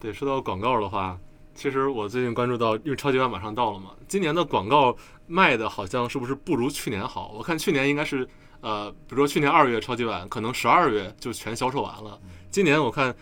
[0.00, 1.20] 对，说到广告的话，
[1.60, 4.96] 其实我最近关注到，因为超级碗马上到了嘛，今年的广告
[5.26, 7.34] 卖的好像是不是不如去年好？
[7.36, 8.26] 我看去年应该是，
[8.62, 12.18] 呃，比如说去年二月超级碗，可能十二月就全销售完了。
[12.50, 13.14] 今年我看。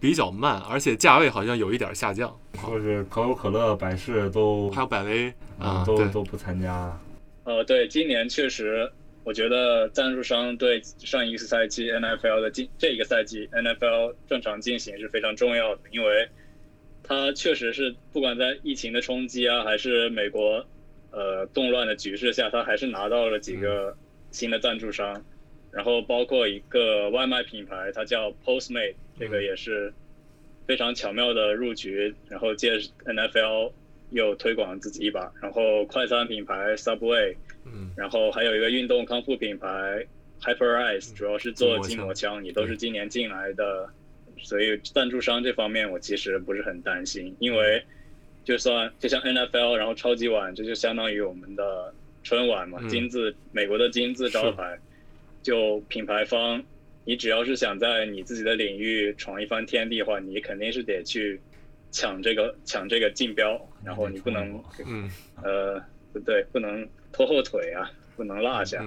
[0.00, 2.34] 比较慢，而且价位好像有一点下降。
[2.66, 6.98] 就是可口可乐、百事都还有百威啊，都都不参加。
[7.44, 8.90] 呃，对，今年确实，
[9.24, 16.26] 我觉得赞助商对上一个赛季 NFL 的进这一个赛季 NFL 正常进行是非常重要的，因为
[17.10, 20.64] 它确实是不管在疫情的冲击啊，还是美国
[21.10, 23.96] 呃动乱的局势下，它还是拿到了几个
[24.30, 25.24] 新的赞助商。
[25.72, 29.92] 然后包括一个外卖品牌，它叫 Postmate，这个也是
[30.68, 33.72] 非常巧妙的入局，然后借 NFL
[34.10, 35.32] 又推广自己一把。
[35.42, 40.06] 然后快餐品牌 Subway，嗯，然后还有一个运动康复品牌
[40.40, 43.90] Hyperice，主要是做筋膜枪，也都是今年进来的。
[44.42, 47.82] 所以赞助商这方面我其实不是很担心，因为
[48.44, 54.78] 就算就像 NFL，然后超级碗，这就相当于我们的春晚嘛，金字美国的金字招牌。
[55.42, 56.62] 就品牌方，
[57.06, 61.40] 你只要是想在你自己的领域闯一番天地的话，你肯定是得去
[61.90, 65.10] 抢这个抢这个竞标，然后你不能，嗯，
[65.42, 68.84] 呃，不对，不能拖后腿啊，不能落下。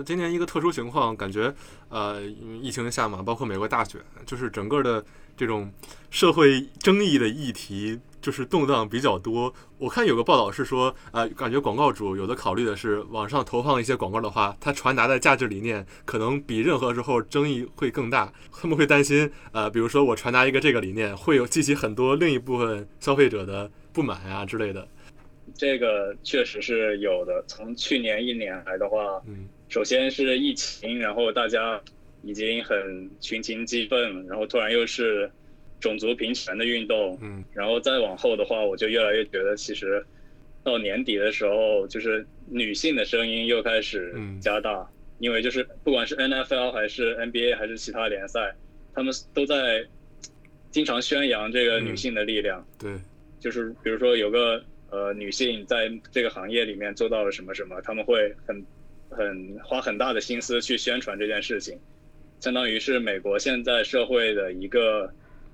[0.00, 1.54] 那今年一个特殊情况，感觉
[1.90, 2.22] 呃，
[2.62, 5.04] 疫情下嘛，包括美国大选，就是整个的
[5.36, 5.70] 这种
[6.08, 9.52] 社会争议的议题，就是动荡比较多。
[9.76, 18.32] 我看有个报道是说，呃，感觉广告主有的考虑的是，网上投放一些广告的话，它传达的价值理念可能比任何时候争议会更大。
[18.50, 24.88] 他们会担心，呃，比如说我传达一个这个理念，会有激起很多另一部分消费者的不满啊之类的。
[25.54, 27.44] 这个确实是有的。
[27.46, 31.80] 从去年一年来的话，嗯首先是疫情，然后大家
[32.22, 35.30] 已经很群情激愤，然后突然又是
[35.80, 37.42] 种族平权的运动，嗯。
[37.54, 40.04] 然后再往后的话，我就越来越觉得，其实
[40.64, 44.40] 到年底的时候，就是女性的声音又开始嗯。
[44.40, 44.86] 加大，
[45.20, 48.52] 因为就是不管是 NFL 还是 NBA 还是其他联赛，
[48.92, 49.86] 他们都在
[50.72, 52.92] 经常宣扬这个女性的力量，对，
[53.38, 58.64] 就是比如说有个呃女性在这个行业里面做到了什么什么，他们会很
[59.10, 61.78] 很花很大的心思去宣传这件事情，
[62.40, 65.12] 相当于是美国现在社会的一个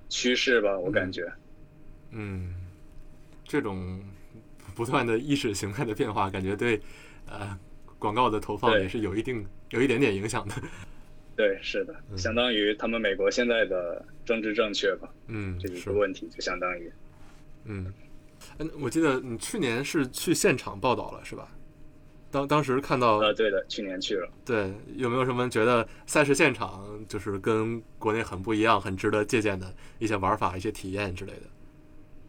[0.08, 1.26] 趋势吧，我感觉。
[2.10, 2.54] 嗯，
[3.44, 4.00] 这种
[4.74, 6.80] 不断的意识形态的变化，感觉对
[7.28, 7.58] 呃
[7.98, 10.54] 广告的投放也是有一定有一点点影响的。
[11.34, 16.90] 对，是的，嗯相当于他们美国现在的政治正确吧，嗯，这一是个问题就相当于。
[17.64, 17.92] 嗯，
[18.58, 21.48] 嗯，我记得你去年是去现场报道了是吧？
[22.30, 24.28] 当当时看到呃，对的，去年去了。
[24.44, 31.42] 对，有没有什么觉得赛事现场就是跟国内很不一样、很值得借鉴的一些玩法、一些体验之类的？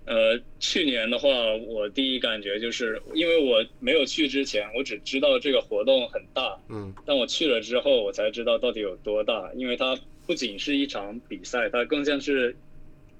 [0.05, 1.27] 呃，去年的话，
[1.67, 9.51] 我第一感觉就是，因为我没有去之前，我只知道这个活动很大，嗯但我去了之后，我才知道到底有多大。
[9.53, 12.55] 因为它不仅是一场比赛，它更像是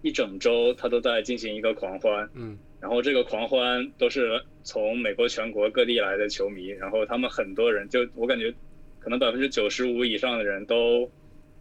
[0.02, 2.30] 一整周，它都在进行一个狂欢。
[2.36, 8.54] 嗯然后这个狂欢都是从美国全国各地来的球迷，然后他们很多人就我感觉，
[9.00, 11.10] 可能百分之九十五以上的人都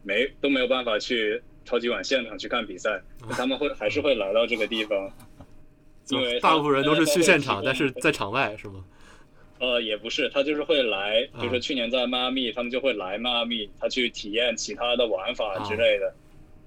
[0.02, 3.00] 没都没有办法去超级碗现场去看比赛，
[3.30, 5.10] 他们会还是会来到这个地方，
[6.10, 8.84] 因为大部分人都是去现场，但是在在场外是吗？
[9.58, 16.14] 呃也不是，他就是会来，啊比如说去年在迈阿密，他们就会来迈阿密，他去体验其他的玩法之类的，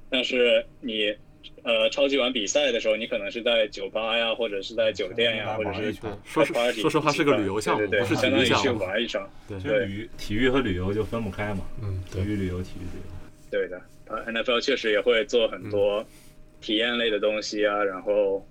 [0.10, 1.16] 但是你。
[1.64, 8.70] 呃，超级碗比赛的时候，你可能是在酒吧呀，或者是在酒店呀，或者是对，说实 party 说实话是个旅游项目，对对对，不是相当于去。
[8.70, 9.30] 玩一场。
[9.48, 13.12] 对就旅体育和旅游就分不开嘛，嗯，体育旅游，体育旅游。
[13.52, 16.06] 对的，呃，NFL 确实也会做很多
[16.62, 18.46] 体验类的东西啊，然后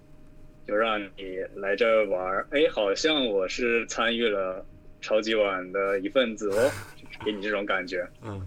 [0.66, 2.46] 就让你来这儿玩儿。
[2.50, 4.64] 哎，好像我是参与了
[5.00, 8.06] 超级碗的一份子哦，就 是给你这种感觉。
[8.22, 8.46] 嗯。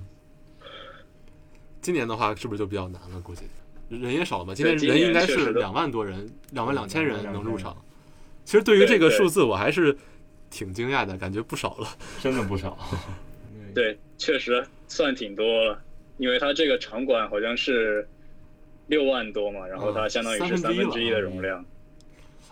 [1.81, 3.19] 今年的话，是不是就比较难了？
[3.21, 3.45] 估计
[3.91, 4.55] 人也少嘛。
[4.55, 7.75] 今年对今年人应该是两万多人，两万两千人能入场。
[8.45, 9.95] 其实对于这个数字，我还是
[10.49, 11.87] 挺惊讶的，感觉不少了。
[12.21, 12.77] 真的不少。
[13.75, 15.81] 对，确实算挺多了，
[16.17, 18.07] 因为它这个场馆好像是
[18.87, 21.63] 六万多嘛，然后它相当于是三分之一的容量。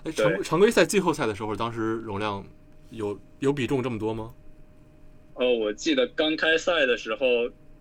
[0.03, 2.45] 哎，对常常规赛、季后赛的时候，当时容量
[2.91, 4.33] 有有比重这么多吗？
[5.33, 7.25] 哦，我记得刚开赛的时候，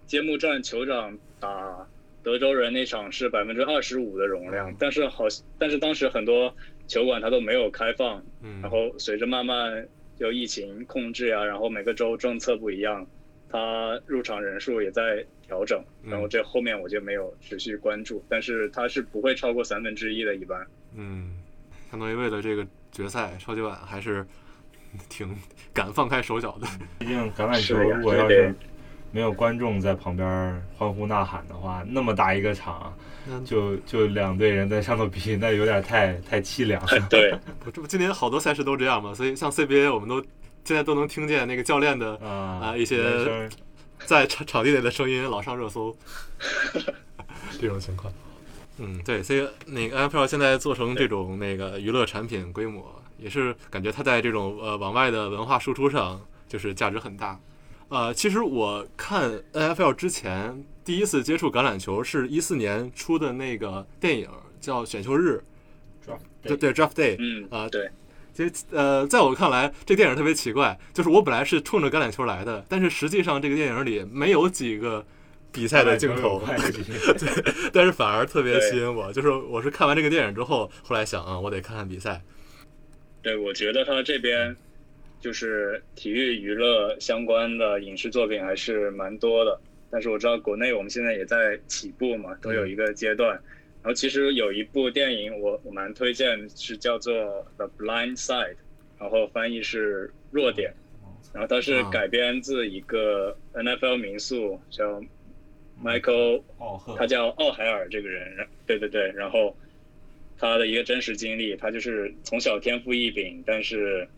[0.07, 1.87] 揭幕战酋长打
[2.29, 5.25] 德州人那场是百分之二十五的容量，嗯但是好，
[5.59, 6.55] 但是当时很多
[6.87, 13.07] 球馆它都没有开放，嗯，然后随着慢慢就疫情控制啊，然后每个州政策不一样，
[13.49, 20.67] 它入场人数也在调整，嗯然后这后面我就没有持续关注，但是它是不会超过三分之一的，一般。
[20.95, 21.35] 嗯，
[21.91, 24.27] 相当于为了这个决赛超级碗，还是
[25.09, 25.35] 挺
[25.73, 26.67] 敢放开手脚的。
[26.99, 28.55] 毕竟橄榄球如果要是
[29.11, 30.27] 没有观众在旁边
[30.77, 32.93] 欢呼呐喊的话，那么大一个场，
[33.45, 37.01] 就就两队人在上头比，那有点太太凄凉了。
[37.09, 37.33] 对，
[37.65, 40.21] 我这不今年好多赛事都这样嘛，所以像 CBA 我们都
[40.65, 43.49] 现在都能听见那个教练的啊啊一些
[44.05, 45.97] 在场场地里的声音老上热搜，
[47.61, 48.13] 这种情况。
[48.81, 52.85] 嗯，对，所以那个 NFL 现在做成这种那个娱乐产品规模，
[53.19, 57.37] 也是感觉它在这种呃往外的文化输出上就是价值很大。
[57.89, 64.29] 呃，其实我看 NFL 之前第一次接触橄榄球是一四年出的那个电影
[64.61, 65.43] 叫《选秀日》
[66.43, 67.91] 对对 Draft Day，嗯啊对，
[68.33, 75.05] 其实呃，在我看来，这电影特别奇怪，就是我本来是冲着橄榄球来的，但是实际上这个电影里没有几个
[75.51, 79.13] 比赛的镜头，对但是反而特别吸引我。
[79.13, 82.23] 就是我是看完这个电影之后，后来想啊，我得看看比赛。
[83.23, 84.57] 对，我觉得他这边
[85.21, 89.61] 就是体育娱乐相关的影视作品还是蛮多的，
[89.91, 93.31] 但是我知道国内我们现在也在起步嘛，都有一个阶段。
[93.83, 97.15] 然后其实有一部电影我我蛮推荐，是叫做
[97.57, 98.55] 《The Blind Side》，
[98.99, 100.73] 然后翻译是弱点。
[101.33, 101.91] 然后它是啊。
[101.91, 105.01] 改编自一个 NFL 民宿叫
[105.83, 106.43] Michael
[106.97, 109.57] 他叫奥海尔这个人，对对对，然后
[110.39, 114.09] 他的一个真实经历，他就是从小天赋异禀，但是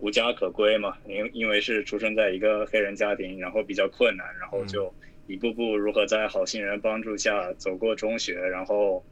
[0.00, 4.92] 无家可归嘛，因因为是出生在一个黑人家庭，然后比较困难，然后就
[5.26, 9.04] 一步步如何在好心人帮助下走过中学，然后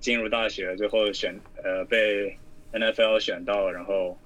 [0.00, 2.36] 进入大学，最后选呃被
[2.72, 4.18] NFL 选到，然后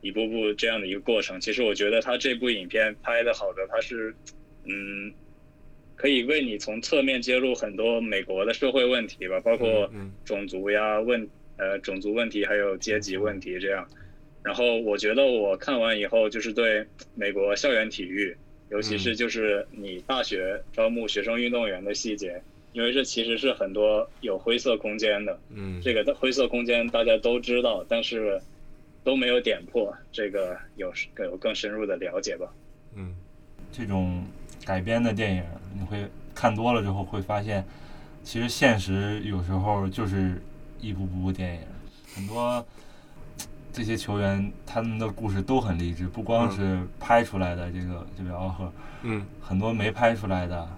[0.00, 1.40] 一步步这样的一个过程。
[1.40, 4.14] 其实我觉得他这部影片拍的好的，他是
[4.64, 5.12] 嗯。
[5.94, 13.86] 可以为你从侧面揭露很多美国的社会问题吧，包括嗯种族呀问呃种族问题，还有阶级问题这样。
[14.42, 18.36] 然后我觉得我看完以后，就是对美国校园体育，
[18.70, 25.38] 尤其是就是你大学招募学生运动员的细节，因为这其实是很多有灰色空间的。
[25.50, 28.40] 嗯，这个的灰色空间大家都知道，但是
[29.04, 32.52] 都没有点破，这个有有更深入的了解吧。
[32.94, 33.14] 嗯
[33.70, 34.24] 这种
[34.64, 37.64] 改编的电影，你会看多了之后会发现，
[38.24, 40.42] 其实现实有时候就是
[40.80, 41.60] 一部部电影，
[42.14, 42.66] 很多
[43.72, 50.68] 这些球员他们的故事都很励志，不光是拍出来的这个这个奥赫，嗯很多没拍出来的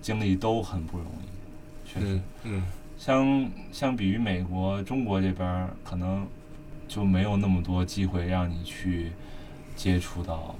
[0.00, 2.06] 经历都很不容易，确实。
[2.16, 2.62] 嗯嗯
[2.96, 6.24] 相相比于美国、中国这边，可能
[6.86, 9.10] 就没有那么多机会让你去
[9.74, 10.54] 接触到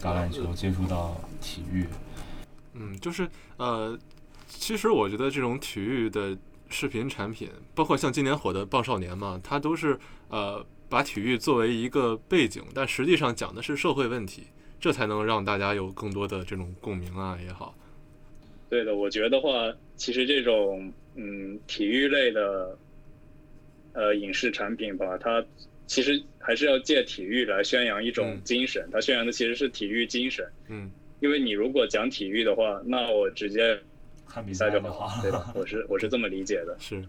[0.00, 1.84] 橄榄球，接触到体育。
[2.74, 3.98] 嗯，就是呃，
[4.46, 9.98] 其实我觉得这种体育的视频产品，包括像今年火的《棒少年》嘛，它都是
[10.28, 14.44] 呃把体育作为一个背景，但实际上讲的是社会问题，
[14.80, 17.74] 这才能让大家有更多的这种共鸣啊也好。
[18.70, 22.78] 对的，我觉得话，其实这种嗯体育类的
[23.92, 25.44] 呃影视产品吧，它
[25.86, 30.46] 其实还是要借体育来宣扬一种嗯精神，它宣扬的其实是体育精神。
[30.68, 33.76] 嗯因为你如果讲体育的话，那我直接
[34.28, 35.50] 看比比赛就好对吧？
[35.56, 36.76] 我是我是这么理解的。
[36.78, 37.04] 是，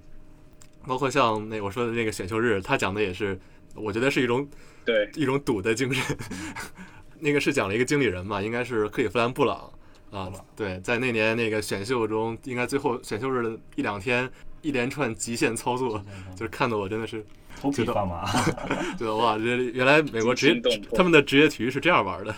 [0.88, 3.40] 包括像那我说的那个选秀日，他讲的也是，
[3.80, 4.48] 我觉得是一种
[4.86, 6.18] 对，一种赌的精神。
[7.20, 9.70] 那个是讲了一个经理人嘛，应该是克里夫兰布朗
[10.12, 14.30] 啊，对，在那年那个选秀中，应该最后选秀日的一两天，
[14.62, 16.02] 一连串极限操作，
[16.36, 17.26] 就是看得我真的是
[17.60, 18.26] 头皮发麻。
[18.98, 20.62] 觉得哇，这原来 美国职业
[20.94, 22.34] 他们的职业体育是这样玩的。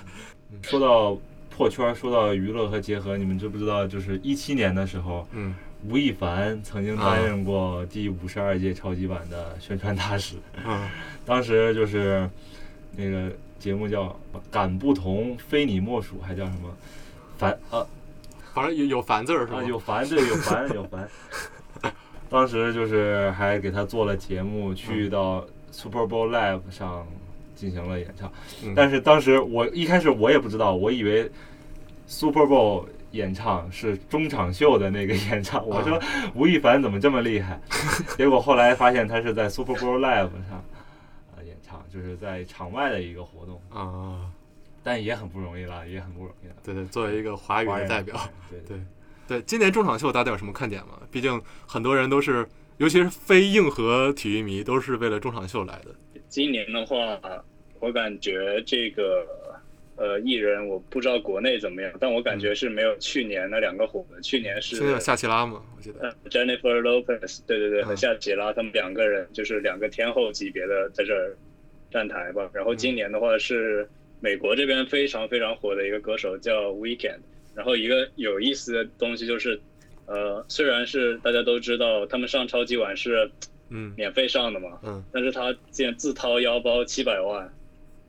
[0.63, 1.15] 说到
[1.49, 3.85] 破圈，说到娱乐和结合，你们知不知道？
[3.85, 5.53] 就是一七年的时候，嗯
[5.89, 10.35] 吴亦凡曾经担任过第五十二届超级碗的宣传大使。
[10.65, 10.87] 嗯
[11.25, 12.29] 当时就是
[12.95, 14.05] 那个节目叫
[14.51, 16.75] 《敢不同，非你莫属》，还叫什么？
[17.37, 17.85] 凡啊
[18.53, 19.59] 反正有有凡字儿是吧？
[19.59, 21.07] 啊，有凡对，有凡有凡。
[22.29, 27.05] 当时就是还给他做了节目，去到 Super Bowl Live 上
[27.55, 28.31] 进行了演唱。
[28.63, 31.29] 嗯但是当时我一开始我也不知道，我以为
[32.07, 35.63] Super Bowl 演唱是中场秀的那个演唱。
[35.67, 36.01] 我说
[36.33, 37.59] 吴亦凡怎么这么厉害？
[38.17, 40.63] 结果后来发现他是在 Super Bowl Live 上
[41.35, 44.31] 啊演唱，就是在场外的一个活动，啊，
[44.83, 46.53] 但也很不容易了，也很不容易了。
[46.63, 48.15] 对对，作为一个华语的代表，，
[48.49, 48.79] 对对
[49.27, 50.99] 对，今年中场秀大家有什么看点吗？
[51.11, 52.47] 毕竟很多人都是，
[52.77, 55.93] 尤其是非硬核体育迷，都是为了中场秀来的。
[56.27, 57.19] 今年的话，
[57.79, 59.25] 我感觉这个
[59.95, 64.21] 呃艺人，我不知道国内怎么样，但我感觉是没有去年那两个火的。
[64.21, 65.99] 去年是现在有夏奇拉嘛，我记得。
[66.01, 71.35] 呃 Jennifer Lopez，对对对，嗯和夏奇拉他们两个人就是两个天后级别的在这儿
[71.89, 72.49] 站台吧。
[72.53, 73.87] 然后今年的话是
[74.19, 77.19] 美国这边非常非常火的一个歌手叫 Weekend。
[77.53, 79.59] 然后一个有意思的东西就是，
[80.05, 83.29] 呃，虽然是大家都知道他们上超级碗是
[83.69, 87.53] 嗯免费上的嘛，嗯但是他竟然自掏腰包七百万，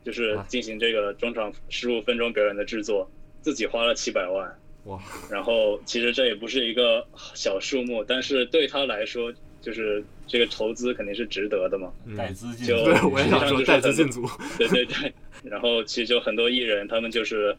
[0.05, 4.53] 就是啊进行这个中场十五分钟表演的制作，自己花了七百万。
[4.85, 5.01] 哇，
[5.31, 11.93] 然后其实这也不是一个小数目，但是对他来说，就是这个投资肯定是值得的嘛。
[12.05, 14.29] 嗯带资进就组对，我也想说实际上就是很带资进组。
[14.59, 15.13] 对对对。
[15.45, 17.57] 然后其实就很多艺人，他们就是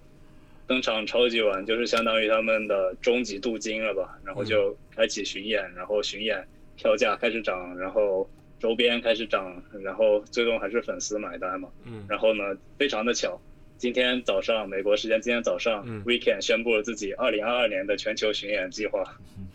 [0.67, 4.19] 登场超级晚，就是相当于他们的终极镀金了吧。
[4.25, 8.29] 然后就开启巡演，然后巡演票价开始涨，然后
[8.63, 11.67] 周边开始涨，然后最终还是粉丝买单嘛。
[11.83, 12.45] 嗯然后呢，
[12.77, 13.37] 非常的巧，
[13.77, 19.03] 今天早上美国时间今天早上、嗯 w e e k e n d 宣布了自己二零二二年的全球巡演计划。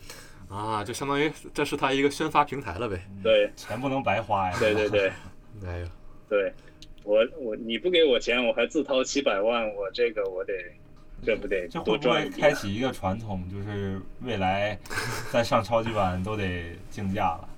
[0.47, 3.01] 啊，就相当于这是他一个宣发平台了呗。
[3.23, 4.55] 对钱不能白花呀。
[4.59, 5.11] 对对对
[5.65, 5.89] 哎呀，
[6.29, 6.53] 对，
[7.03, 10.53] 我我你不给我钱，我还自掏七百万，我这个我得，
[11.25, 12.31] 这不得多这会不会赚？
[12.39, 14.77] 开启一个传统，就是未来
[15.31, 17.49] 再上超级碗都得竞价了？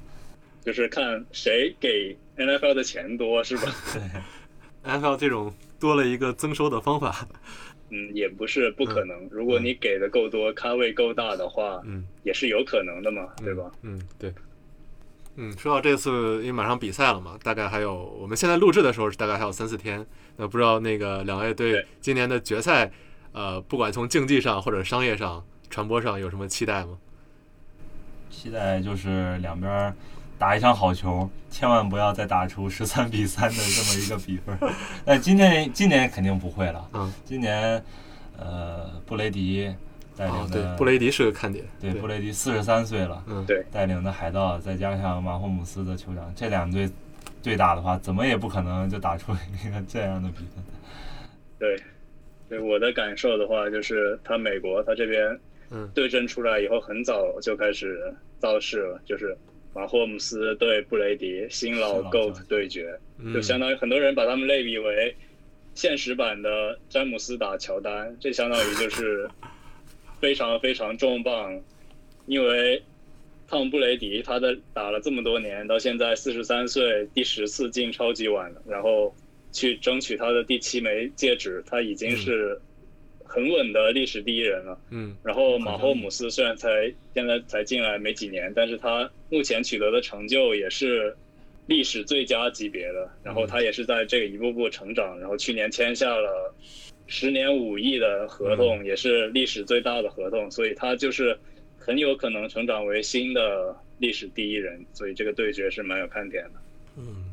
[0.64, 3.64] 就是看谁给 NFL 的钱多，是吧？
[3.94, 7.28] 对，NFL 这种多了一个增收的方法。
[7.90, 9.28] 嗯，也不是不可能。
[9.30, 13.70] 如果你给的够多，咖位够大的话，嗯，也是有可能的嘛，对吧？
[13.82, 14.34] 嗯，对。
[15.36, 20.06] 嗯，说到这次，因为马上比赛了嘛，大概还有我们现在录制的时候是，大概还有三四天。
[20.38, 22.92] 那不知道那个两位对对今年的决赛，
[23.34, 26.98] 呃，不管从竞技上或者商业上、传播上有什么期待吗？
[28.30, 29.94] 期待就是两边儿
[30.42, 34.74] 打一场好球，千万不要再打出十三 比三的这么一个比分儿。
[35.06, 37.80] 但今年今年肯定不会了，嗯，今年
[38.40, 39.72] 呃布雷迪
[40.18, 41.64] 带领的，布雷迪是个看点。
[41.80, 46.90] 对布雷迪四十三岁了，嗯，对带领的海盗，再加上马霍姆斯的酋长，这两队
[47.44, 49.32] 对打的话，怎么也不可能就打出
[49.64, 50.64] 一个这样的比分。
[51.60, 51.80] 对，
[52.50, 55.40] 对我的感受的话，就是他美国他这边
[55.70, 59.38] 嗯对阵出来以后，很早就开始造势了，就是
[59.74, 65.16] 马霍姆斯对布雷迪新老 GOAT 对决，嗯就相当于很多人把他们类比为
[65.74, 69.30] 现实版的詹姆斯打乔丹，这相当于就是
[70.20, 71.62] 非常非常重磅，
[72.26, 72.84] 因为
[73.48, 79.16] 汤姆布雷迪他的打了这么多年，到现在四十三岁，第十次进超级碗了，然后
[79.54, 82.60] 去争取他的第七枚戒指，他已经是
[83.32, 84.78] 很稳的历史第一人了。
[84.90, 91.16] 嗯然后马霍姆斯虽然才现在才进来没几年，但是他目前取得的成就也是
[91.66, 93.10] 历史最佳级别的。
[93.24, 96.54] 然后他也是在这个一步步成长，然后去年签下了
[97.08, 101.38] 十年五亿的合同，也是历史最大的合同，所以他就是
[101.80, 104.86] 很有可能成长为新的历史第一人。
[104.92, 106.52] 所以这个对决是蛮有看点的。
[106.98, 107.31] 嗯。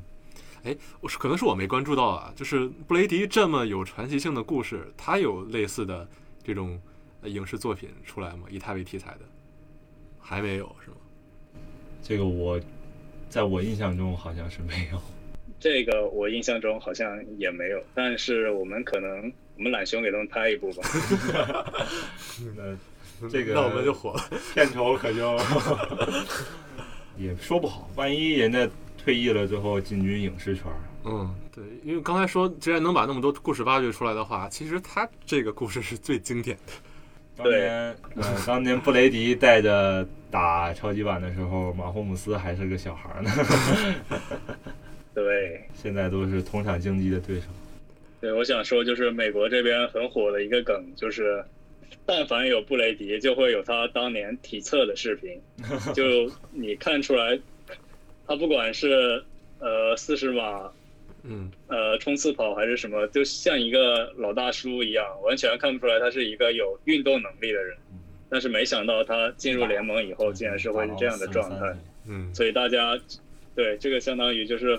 [0.65, 6.07] 哎，我是可能是我没关注到啊，就是布雷迪这么有传奇性的故事，他有类似的
[6.43, 6.81] 这种
[7.23, 8.45] 呃影视作品出来吗？
[8.51, 9.21] 以他为题材的，
[10.21, 10.97] 还没有是吗？
[12.03, 12.61] 这个我
[13.29, 15.01] 在我印象中好像是没有。
[15.61, 20.83] 这个我印象中好像也没有，但是我们可能我们懒熊给他们拍一部吧。
[23.21, 24.31] 那这个那我们就火了。
[24.55, 25.37] 片酬可就
[27.19, 28.69] 也说不好，万一人家
[28.99, 30.65] 退役了之后进军影视圈，
[31.05, 36.73] 嗯，对，因为刚才说，既然能把那么多故事挖掘出来的话，其实他这个故事是最经典的。
[37.37, 43.31] 当年，呃，当年布雷迪带着打超级碗的时候，马霍姆斯还是个小孩儿呢，
[45.15, 47.47] 对，现在都是同场竞技的对手。
[48.21, 51.45] 对，我想说就是美国这边很火的一个梗，就是
[52.05, 55.41] 但凡有布雷迪，就会有他当年体测的视频，
[55.95, 57.39] 就你看出来，
[58.29, 59.25] 他不管是
[59.59, 60.71] 呃四十码。
[61.25, 67.77] 嗯呃，冲刺跑还是什么，就像一个老大叔一样，完全看不出来他是一个有运动能力的人。
[68.31, 71.77] 但是没想到他进入联盟以后，竟然是会是这样的状态。
[72.07, 72.97] 嗯，所以大家
[73.55, 74.79] 对这个相当于就是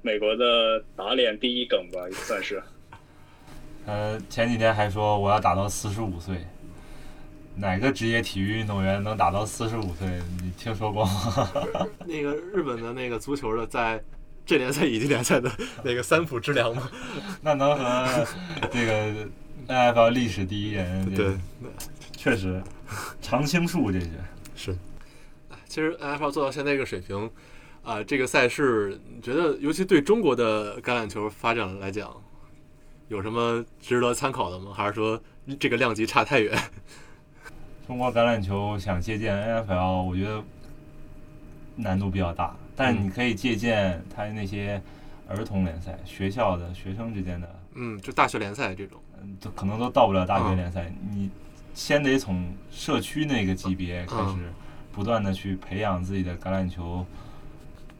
[0.00, 2.60] 美国的打脸第一梗吧，也算是。
[3.84, 6.36] 呃，前几天还说我要打到四十五岁，
[7.58, 10.06] 哪个职业体育运动员能打到四十五岁？
[10.42, 11.48] 你听说过吗？
[12.06, 14.02] 那个日本的那个足球的在
[14.44, 15.50] 这联赛乙级联赛的
[15.82, 16.90] 那个三浦知良吗？
[17.40, 18.26] 那能和
[18.70, 19.28] 这个
[19.66, 21.36] NFL 历史第一人这对，
[22.16, 22.62] 确实
[23.22, 24.10] 常青树这些。
[24.54, 24.76] 是。
[25.66, 27.30] 其实 NFL 做到现在这个水平，
[27.82, 32.14] 啊、这个赛事，你觉得尤其对中国的橄榄球发展来讲，
[33.08, 34.72] 有什么值得参考的吗？
[34.74, 35.20] 还是说
[35.58, 36.56] 这个量级差太远？
[37.86, 40.42] 中国橄榄球想借鉴 NFL，我觉得
[41.76, 44.82] 难度比较大，但嗯你可以借鉴他那些
[45.28, 49.00] 儿童联赛，学校的学生之间的，嗯，就大学联赛这种。
[49.22, 50.92] 嗯，都可能都到不了大学嗯联赛。
[51.12, 51.30] 你
[51.74, 54.52] 先得从社区那个级别开始嗯，
[54.92, 57.06] 不断的去培养自己的橄榄球。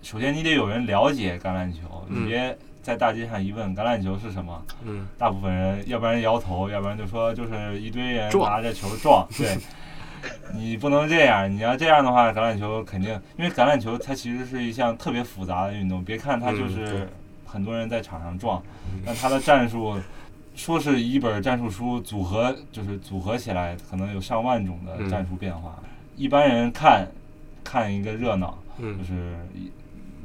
[0.02, 9.26] 首先，你得有人了解橄榄球，嗯你别在大街上一问橄榄球是什么，嗯大部分人要不然摇头，要不然就说就是一堆人拿着球撞。
[9.36, 9.58] 对，
[10.54, 16.04] 你不能这样，你要这样的话，橄榄球肯定，因为橄榄球它其实是一项特别复杂的运动。
[16.04, 17.08] 别看它就是
[17.44, 18.62] 很多人在场上撞，
[18.94, 19.98] 嗯但它的战术
[20.54, 25.74] 说是一本战术书组合，就是组合起来可能有上万种的嗯战术变化。
[26.14, 27.04] 一般人看
[27.64, 29.72] 看一个热闹，就嗯是一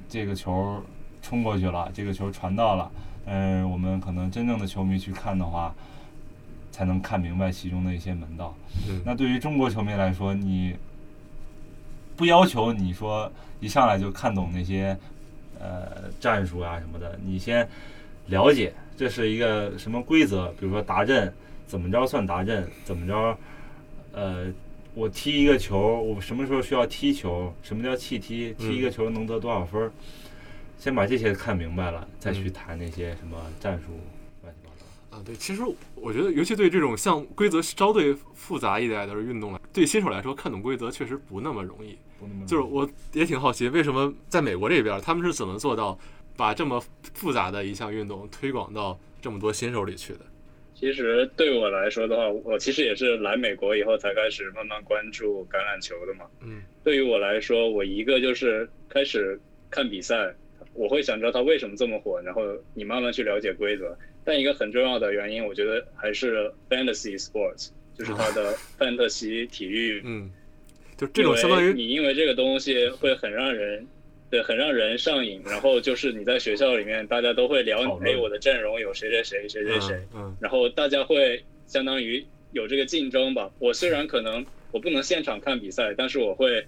[0.07, 0.79] 这个球
[1.21, 2.91] 冲过去了，这个球传到了，
[3.25, 5.73] 但是我们可能真正的球迷去看的话，
[6.71, 8.55] 才能看明白其中的一些门道。
[8.87, 10.75] 嗯那对于中国球迷来说，你
[12.15, 14.97] 不要求你说一上来就看懂那些
[15.59, 17.67] 呃战术啊什么的，你先
[18.27, 21.31] 了解这是一个什么规则，比如说达阵，
[21.65, 23.37] 怎么着算达阵，怎么着，
[24.13, 24.45] 呃，
[24.93, 29.91] 我踢一个球，我什么时候需要踢球，什么叫弃踢，踢一个球能得多少分儿，
[30.81, 33.91] 先把这些看明白了，再去谈那些什么战术
[34.41, 35.15] 乱七八糟。
[35.15, 35.61] 啊，对，其实
[35.93, 41.95] 我觉得，尤其对这种像规则稍对复杂一点的运动来，对新手来说看懂规则确实不那么容易。
[42.19, 45.95] 不那么就是我也挺好奇，为什么在美国这边他们是怎么做到
[46.35, 50.21] 把这么复杂的一项运动推广到这么多新手里去的？
[50.73, 56.25] 其实对我来说的话，我其实也是来美国以后才开始慢慢关注橄榄球的嘛。
[56.41, 60.33] 嗯对于我来说，我一个就是开始看比赛，
[60.73, 62.43] 我会想知道它为什么这么火，然后
[62.73, 63.97] 你慢慢去了解规则。
[64.23, 70.01] 但一个很重要的原因，我觉得还是 fantasy sports，就是它的范特西体育。
[70.05, 70.31] 嗯，
[70.97, 73.87] 就这种相当于因你因为这个东西会很让人。
[74.31, 75.41] 对，很让人上瘾。
[75.45, 83.51] 然后就是你在学校里面，大家都会聊讨，论哎，我的阵容有谁谁谁谁谁谁，嗯然后大家会相当于有这个竞争吧。
[83.59, 86.65] 我虽然可能我不能现场看比赛，但是我会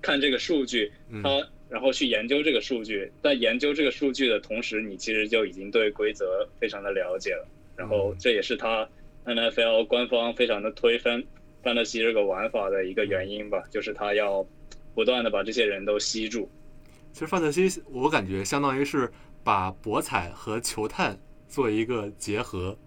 [0.00, 3.10] 看这个数据，嗯它然后去研究这个数据。
[3.20, 7.44] 在研究这个数据的同时，你其实就已经对规则非常的了解了。
[7.74, 8.88] 然后这也是他
[9.24, 11.20] NFL 官方非常的推翻
[11.64, 14.46] fantasy 这个玩法的一个原因吧，就是他要
[14.94, 16.48] 不断的把这些人都吸住。
[17.12, 19.10] 其实范特西，我感觉相当于是
[19.42, 21.18] 把博彩和球探
[21.48, 22.78] 做一个结合，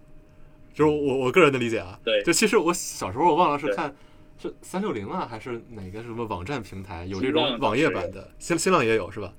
[0.72, 2.00] 就是我我个人的理解啊。
[2.02, 3.94] 对就其实我小时候我忘了是看
[4.40, 9.32] 是三六零啊，还是哪个什么网站平台有这种网页版的，新新浪也有是吧？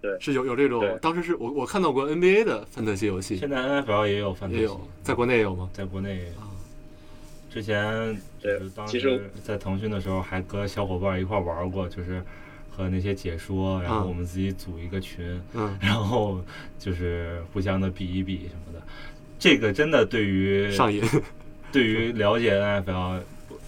[0.00, 5.70] 对是有有这种，当时是我我看到过 NBA 的范特西游戏，现在 NFL 也有范特西也有，，在国内也有吗？
[5.72, 6.52] 在国内也有啊，
[7.50, 12.22] 之前就是对当时在腾讯的时候，还跟小伙伴一块玩过，就是
[12.70, 16.40] 和那些解说，然后嗯我们自己组一个群，嗯，然后
[16.78, 18.86] 就是互相的比一比什么的。
[19.38, 21.02] 这个真的对于上瘾，
[21.72, 23.20] 对于了解 NFL，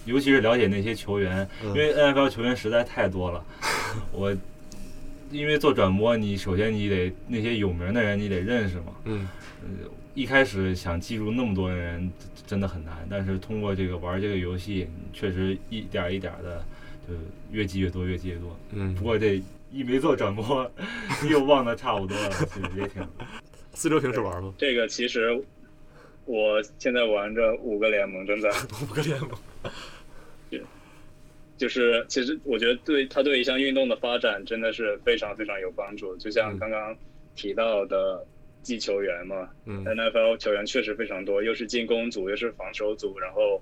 [0.05, 3.43] 尤其是了解那些球员，嗯因为 NFL 球员实在太多了。
[4.11, 4.35] 我
[5.31, 8.95] 因为做转播，你首先你得那些有名的人你得认识嘛。
[9.05, 9.27] 嗯
[9.61, 12.11] 呃，一开始想记住那么多人
[12.47, 16.63] 真的很难，但是通过这个玩这个游戏，确实一点一点的
[17.07, 17.13] 就
[17.51, 18.57] 越记越多，越记越多。
[18.71, 20.69] 嗯不，过这一没做转播，
[21.29, 23.05] 又忘得差不多了，其实也挺
[23.73, 24.51] 四周平时玩吗？
[24.57, 25.39] 这个其实
[26.29, 28.49] 我现在玩着五个联盟正在。
[28.83, 29.31] 五个联盟，
[31.57, 36.15] 就是其实我觉得对他对一项运动的发展真的是非常非常有帮助。
[36.17, 36.95] 就像嗯刚刚
[37.35, 38.23] 提到的
[38.61, 43.59] 技球员嘛、嗯 n f l 球员确实非常多，又是进攻组又是防守组，然后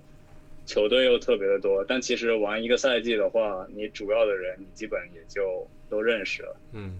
[0.65, 1.85] 球队又特别的多。
[1.87, 6.99] 但其实玩一个赛季的话，你主要的人你基本也就都认识了，嗯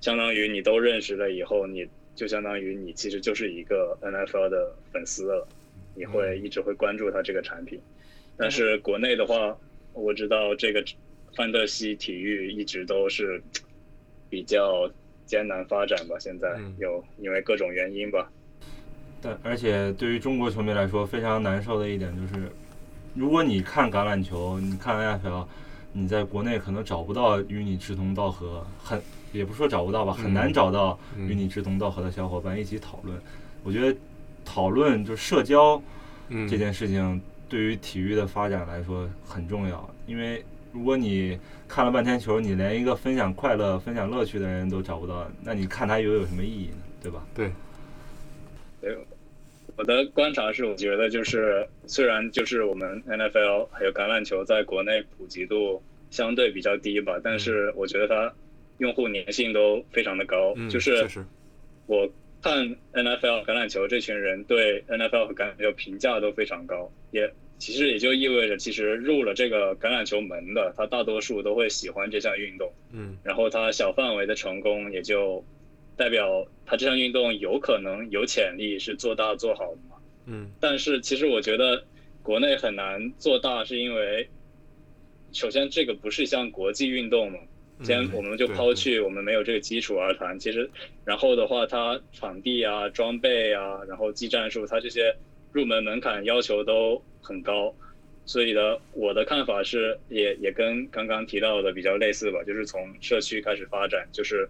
[0.00, 5.46] 相当于你都认识了以后，你就相当于你其实就是一个 NFL 的粉丝了，
[5.94, 7.80] 你会一直会关注他这个产品。
[8.36, 9.56] 但是国内的话，
[9.92, 10.84] 我知道这个
[11.36, 13.42] 范特西体育一直都是
[14.28, 14.90] 比较
[15.26, 18.30] 艰难发展吧，现在嗯有因为各种原因吧。
[19.22, 22.48] 但而且对于中国球迷来说，非常难受的一点就是，
[23.14, 25.46] 如果你看橄榄球，你看 NFL，
[25.92, 29.00] 你在国内可能找不到与你志同道合，很
[29.34, 33.18] 也不是说找不到吧，很难嗯找到嗯与你志同道合的小伙伴一起讨论。
[33.62, 33.98] 我觉得
[34.44, 35.82] 讨论就社交
[36.28, 46.76] 嗯，这件事情对于体育的发展来说很重要，因为如果你看了半天球，你连一个分享快乐、分享乐趣的人都找不到，那你看它又有什么意义呢？
[47.02, 47.22] 对吧？
[47.34, 47.50] 对，
[48.80, 48.96] 对，
[49.76, 58.32] 我的观察是，我觉得就是虽然就是我们 NFL 还有橄榄球在国内普及度相对比较低吧，但是我觉得它
[58.78, 61.06] 用户粘性都非常的高，嗯，就是，
[61.86, 62.10] 我
[62.42, 73.16] 看 NFL 橄榄球这群人对 NFL 和橄榄球评价都非常高，也其实也就意味着，其实入了这个橄榄球门的，他大多数都会喜欢这项运动，嗯。
[73.22, 75.42] 然后他小范围的成功也就
[75.96, 79.96] 代表他这项运动有可能有潜力是做大做好的嘛。
[80.26, 80.50] 嗯。
[80.60, 81.84] 但是其实我觉得
[82.22, 84.28] 国内很难做大，是因为
[85.32, 87.38] 首先这个不是一项国际运动嘛，
[87.82, 90.70] 先嗯我们就抛去我们没有这个基础而谈，其实
[91.04, 95.14] 然后的话，它场地啊、装备啊，然后技战术，它这些
[95.52, 97.74] 入门门槛要求都很高，
[98.26, 104.48] 所以呢，我的看法是也也跟刚刚提到的比较类似吧，就是从社区开始发展，就是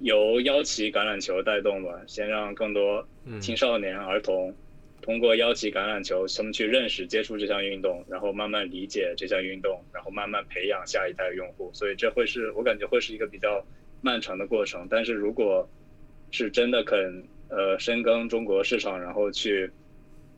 [0.00, 3.40] 由邀旗橄榄球带动吧，先让更多嗯。
[3.40, 4.54] 青少年、儿童
[5.02, 11.70] 通过邀请橄榄球，他们去认识、接触这项运动，然后慢慢理解这项运动，然后慢慢培养下一代用户。
[11.72, 13.64] 所以这会是我感觉会是一个比较
[14.00, 14.86] 漫长的过程。
[14.90, 15.68] 但是如果
[16.30, 19.70] 是真的肯呃深耕中国市场，然后去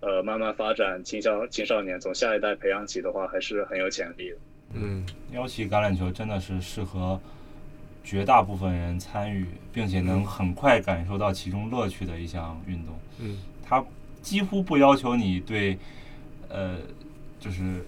[0.00, 4.36] 呃慢慢发展青少青少年，从下一代培养起的话，还是很有潜力的。
[4.74, 7.20] 嗯邀请橄榄球真的是适合
[8.02, 12.98] 绝大部分人参与，并且能很快感受到其中乐趣的一项运动。
[13.20, 13.84] 嗯它
[14.23, 15.77] 几乎不要求你对，
[16.49, 16.79] 呃，
[17.41, 17.85] 就是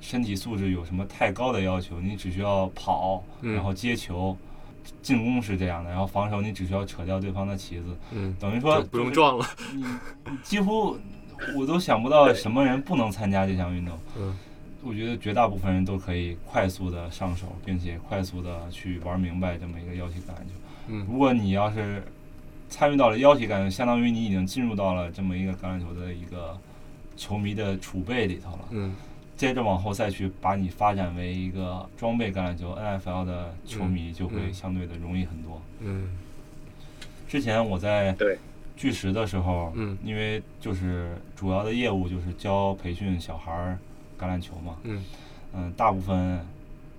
[0.00, 4.36] 身体素质有什么太高的要求，你只需要跑，嗯然后接球。
[5.00, 9.46] 进攻是这样的，然后防守你只需要扯掉对方的旗子，嗯，等于说不用撞了。
[9.72, 9.82] 你
[10.30, 10.98] 你几乎
[11.56, 13.98] 我都想不到什么人不能参加这项运动。
[14.18, 14.38] 嗯，
[14.82, 20.52] 我觉得绝大部分人都可以快速的上手，并且快速的去玩明白这么一个腰旗橄榄球。
[20.88, 22.02] 嗯如果你要是
[22.68, 26.58] 参与到了腰旗橄榄球，相当于你已经进入到了这么一个橄榄球的一个
[27.16, 28.68] 球迷的储备里头了。
[28.70, 28.94] 嗯。
[29.36, 35.60] 接着往后再去把你发展为一个装备橄榄球 NFL 的球迷，就会嗯相对的容易很多。
[35.80, 36.16] 嗯。
[37.28, 38.16] 之前我在
[38.76, 39.98] 巨石的时候，嗯。
[40.04, 43.78] 因为就是主要的业务就是教培训小孩儿
[44.18, 45.04] 橄榄球嘛，嗯。
[45.52, 46.40] 嗯，大部分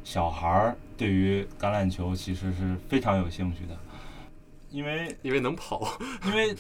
[0.04, 3.78] 小孩儿对于橄榄球其实是非常有兴趣的，
[4.76, 5.88] 因为因为能跑。
[6.28, 6.54] 因为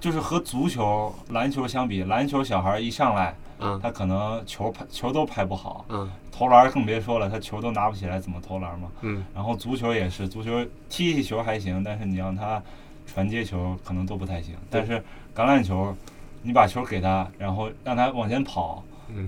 [0.00, 8.88] 就是和足球、篮球相比，篮球小孩儿一上来，嗯他可能球拍球都拍不好，嗯投篮更别说了，他球都拿不起来，怎么投篮嘛？
[9.00, 12.62] 嗯然后足球也是，足球踢踢球还行，但是你让他
[13.06, 14.54] 传接球可能都不太行。
[14.70, 15.02] 但是
[15.34, 15.96] 橄榄球，
[16.42, 19.26] 你把球给他，然后让他往前跑，嗯，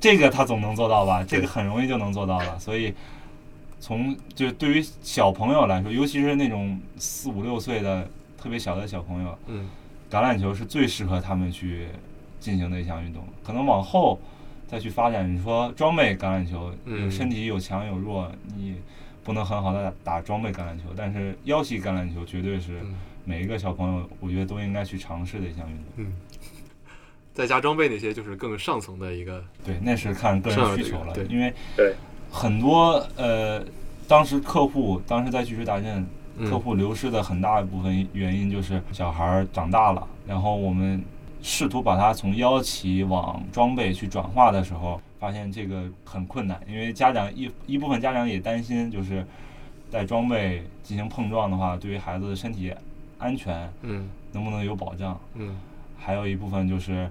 [0.00, 1.22] 这个他总能做到吧？
[1.22, 2.58] 这个很容易就能做到了。
[2.58, 2.94] 所以
[3.80, 9.68] 从就对于小朋友来说，尤其是那种四五六岁的特别小的小朋友，嗯
[10.10, 11.88] 橄榄球是最适合他们去
[12.40, 13.22] 进行的一项运动。
[13.44, 14.18] 可能往后
[14.66, 18.76] 再去发展，你说装备橄榄球，嗯有身体有强有弱，你
[19.22, 25.84] 不能很好的打装备橄榄球，但是腰系橄榄球绝对是嗯每一个小朋友，我觉得都应该去尝试的一项运动。
[25.96, 26.12] 嗯，
[27.34, 29.44] 再加装备那些就是更上层的一个。
[29.64, 31.94] 对，那是看个人需求了，对因为对
[32.30, 33.64] 很多呃，
[34.06, 36.06] 当时客户当时在巨石大镇，
[36.36, 36.50] 嗯。
[36.50, 41.02] 客户流失的很大一部分原因就是小孩儿长大了，然后我们
[41.42, 49.26] 试图把他从腰旗往装备去转化的时候，发现这个很困难，因为家长一一部分家长也担心，就是
[49.90, 52.72] 带装备进行碰撞的话，对于孩子的身体
[53.18, 53.70] 安全。
[53.82, 54.08] 嗯。
[54.30, 55.18] 能不能有保障？
[55.36, 55.56] 嗯
[55.96, 57.10] 还有一部分就是，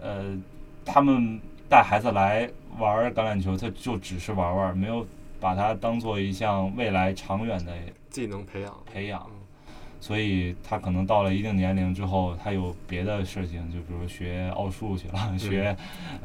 [0.00, 0.36] 呃，
[0.84, 2.48] 他们带孩子来
[2.78, 5.06] 玩儿橄榄球，他就只是玩玩，没有
[5.38, 7.72] 把它当做一项未来长远的
[8.08, 8.74] 技能培养。
[8.90, 9.36] 培养嗯，
[10.00, 15.76] 所以他可能到了一定年龄之后，他有别的事情，就比如学奥数去了，学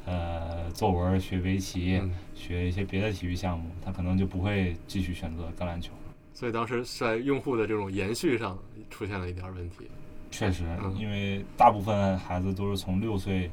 [0.06, 5.92] 呃作文，学围棋，嗯学一些别的体育项目，他可能就不会继续选择橄榄球。
[6.34, 8.58] 所以当时在用户的这种延续上
[8.90, 9.90] 出现了一点问题。
[10.32, 13.52] 确实嗯，因为大部分孩子都是从六岁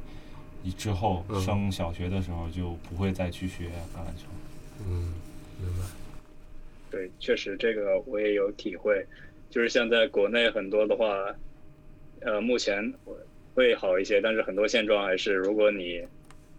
[0.63, 4.27] 以之后嗯升小学的时候就不会再去学橄榄球。
[4.79, 5.13] 嗯，
[5.59, 5.85] 明白。
[6.89, 9.05] 对，确实这个我也有体会，
[9.49, 11.33] 就是像在国内很多的话，
[12.19, 12.93] 呃，目前
[13.53, 16.05] 会好一些，但是很多现状还是，如果你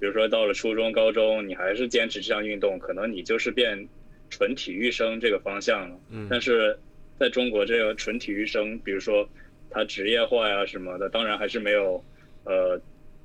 [0.00, 3.86] 比如说到了初中、高中，你还是坚持这项运动，可能你就是变
[4.30, 6.00] 纯体育生这个方向了。
[6.10, 6.78] 嗯但是
[7.18, 9.28] 在中国，这个纯体育生，比如说
[9.70, 12.02] 他职业化呀什么的，当然还是没有
[12.44, 12.80] 呃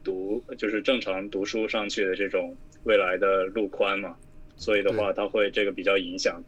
[0.07, 2.55] 读就是正常读书上去的这种
[2.85, 4.15] 未来的路宽嘛，
[4.55, 6.41] 所以的话，它会这个比较影响。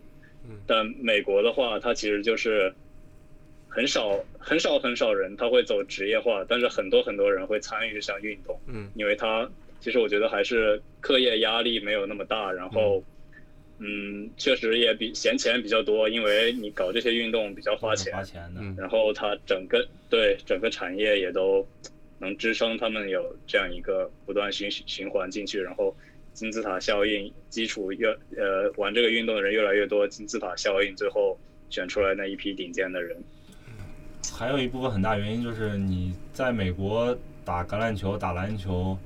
[0.47, 2.73] 嗯但美国的话，它其实就是
[3.67, 9.49] 很少很少很少人他会走职业化，但是很多很多人会参与这项运动，嗯因为他
[9.81, 13.03] 其实我觉得还是课业压力没有那么大，然后。
[13.81, 18.59] 嗯，确实也比闲钱比较多，因为你搞这些运动比较花钱，花钱的。
[18.59, 21.65] 嗯然后它整个对整个产业也都
[22.19, 25.95] 能支撑他们有这样一个不断循循环进去，然后
[26.33, 28.07] 金字塔效应，基础越
[28.37, 31.37] 呃玩这个运动的人越来越多，金字塔效应最后
[31.69, 33.17] 选出来那一批顶尖的人。
[34.33, 38.97] 还有一部分很大原因就是你在美国打橄榄球、打篮球，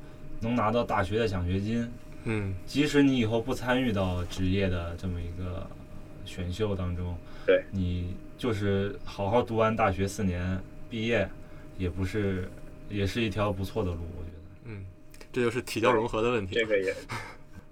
[0.42, 1.90] 能拿到大学的奖学金，
[2.26, 5.66] 嗯即使你以后不参与到职业的这么一个
[6.26, 10.60] 选秀当中，对你就是好好读完大学四年
[10.90, 11.28] 毕业，
[11.78, 12.48] 也不是，
[12.94, 14.72] 也是一条不错的路，我觉得。
[14.72, 14.86] 嗯，
[15.32, 16.54] 这就是体教融合的问题。
[16.54, 16.94] 这个也，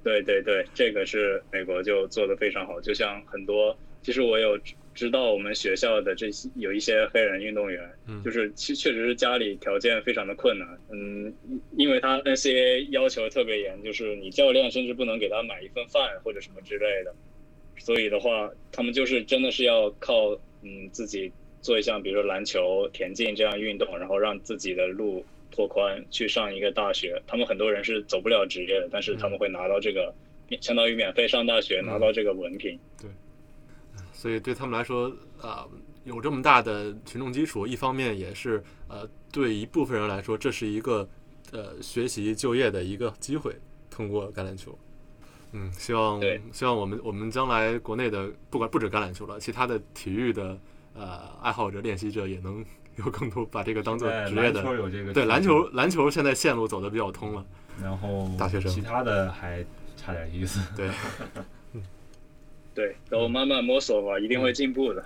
[0.03, 2.82] 对对对，这个是美国就做的非常好。
[2.82, 11.34] 就像很多，其实我有知知道我们学校的这些有一些黑人运动员，嗯就是其确实是家里条件非常的困难，嗯，
[11.78, 17.15] 因为他 NCAA 要求特别严，就是你教练甚至不能给他买一份饭或者什么之类的，
[17.78, 21.32] 所以的话，他们就是真的是要靠嗯自己
[21.62, 27.22] 做一项，比如说篮球、田径这样运动，然后让自己的路拓宽，去上一个大学。
[27.28, 30.14] 他们很多人是走不了职业的，但是他们会拿到这个，
[30.59, 32.78] 相当于免费上大学，拿到这个文凭。
[32.99, 33.09] 对
[34.14, 35.68] 所以对他们来说，啊、
[36.03, 41.07] 有这么大的群众基础，一方面也是呃对一部分人来说，这是一个
[41.51, 43.55] 呃学习就业的一个机会，
[43.89, 44.78] 通过橄榄球。
[45.53, 46.22] 嗯，希望
[46.53, 50.57] 希望我们我们将来国内的不管不止橄榄球了，其他的体育的
[50.93, 52.63] 呃爱好者、练习者也能
[52.97, 54.73] 有更多把这个当做职业的篮球。
[54.75, 57.45] 有这个对篮球，篮球现在线路走的比较通了。
[57.81, 59.65] 然后大学生其他的还
[59.95, 60.59] 差点意思。
[60.75, 60.89] 对，
[62.75, 65.03] 对，都慢慢摸索吧，一定会进步的。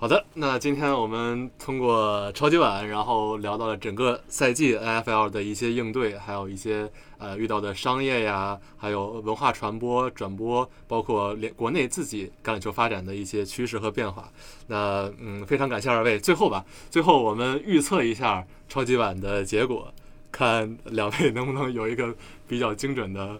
[0.00, 6.88] 好的，那今天我们通过超级碗，然后聊到了整个赛季 NFL 的一些应对，还有一些
[7.18, 14.30] 呃遇到的商业呀，还有文化传播、转播，包括连国内自己橄榄球发展的一些趋势和变化。
[14.68, 16.16] 那嗯，非常感谢二位。
[16.16, 19.92] 最后吧，最后我们预测一下超级碗的结果，
[20.30, 22.14] 看两位能不能有一个
[22.46, 23.36] 比较精准的。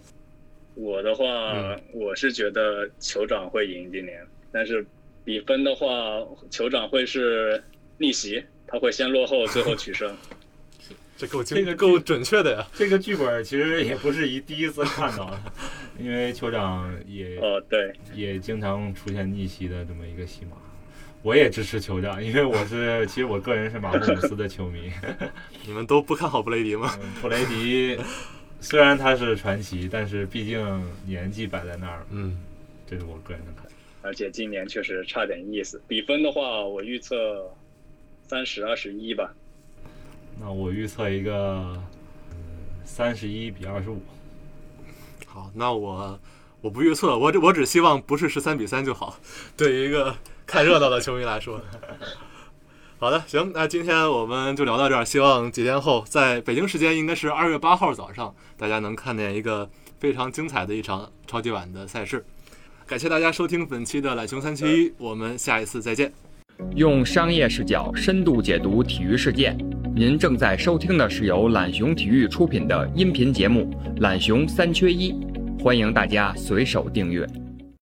[0.75, 4.85] 我的话，嗯我是觉得酋长会赢今年，但是
[5.29, 5.87] 比分的话，
[6.51, 7.63] 酋长会是
[7.99, 10.11] 逆袭，他会先落后，最后取胜。
[11.19, 12.67] 这够这个够准确的呀。
[12.73, 15.39] 这个剧本其实也不是一第一次看到了，
[16.01, 20.57] 因为酋长也哦，对，也经常出现逆袭的这么一个戏码。
[21.21, 24.91] 我也支持酋长，因为我是其实我个人是马霍姆斯的球迷。
[25.67, 26.91] 你们都不看好布雷迪吗？
[27.03, 28.01] 嗯布雷迪
[28.61, 32.35] 虽然他是传奇，但是毕竟年纪摆在那儿，嗯，
[32.89, 33.68] 这是我个人的看法。
[34.03, 35.81] 而且今年确实差点意思。
[35.89, 37.51] 比分的话，我预测
[38.27, 39.35] 三十二十一吧。
[40.41, 41.77] 那我预测一个
[42.85, 44.01] 三十一比二十五。
[45.27, 46.19] 好，那我
[46.61, 49.19] 我不预测，我只我只希望不是十三比三就好。
[49.57, 50.15] 对于一个
[50.47, 51.61] 看热闹的球迷来说，
[52.99, 55.05] 好的，行，那今天我们就聊到这儿。
[55.05, 59.69] 希望几天后，在北京时间应该是二月八号早上，大家能看见一个
[60.01, 62.25] 非常精彩的一场超级碗的赛事。
[62.89, 66.11] 感谢大家收听本期的懒熊三七一，我们下一次再见。
[66.75, 69.55] 用商业视角深度解读体育事件。
[69.95, 73.71] 您正在收听的是由懒熊体育出品的音频节目
[74.01, 75.13] 《懒熊三缺一》，
[75.63, 77.27] 欢迎大家随手订阅。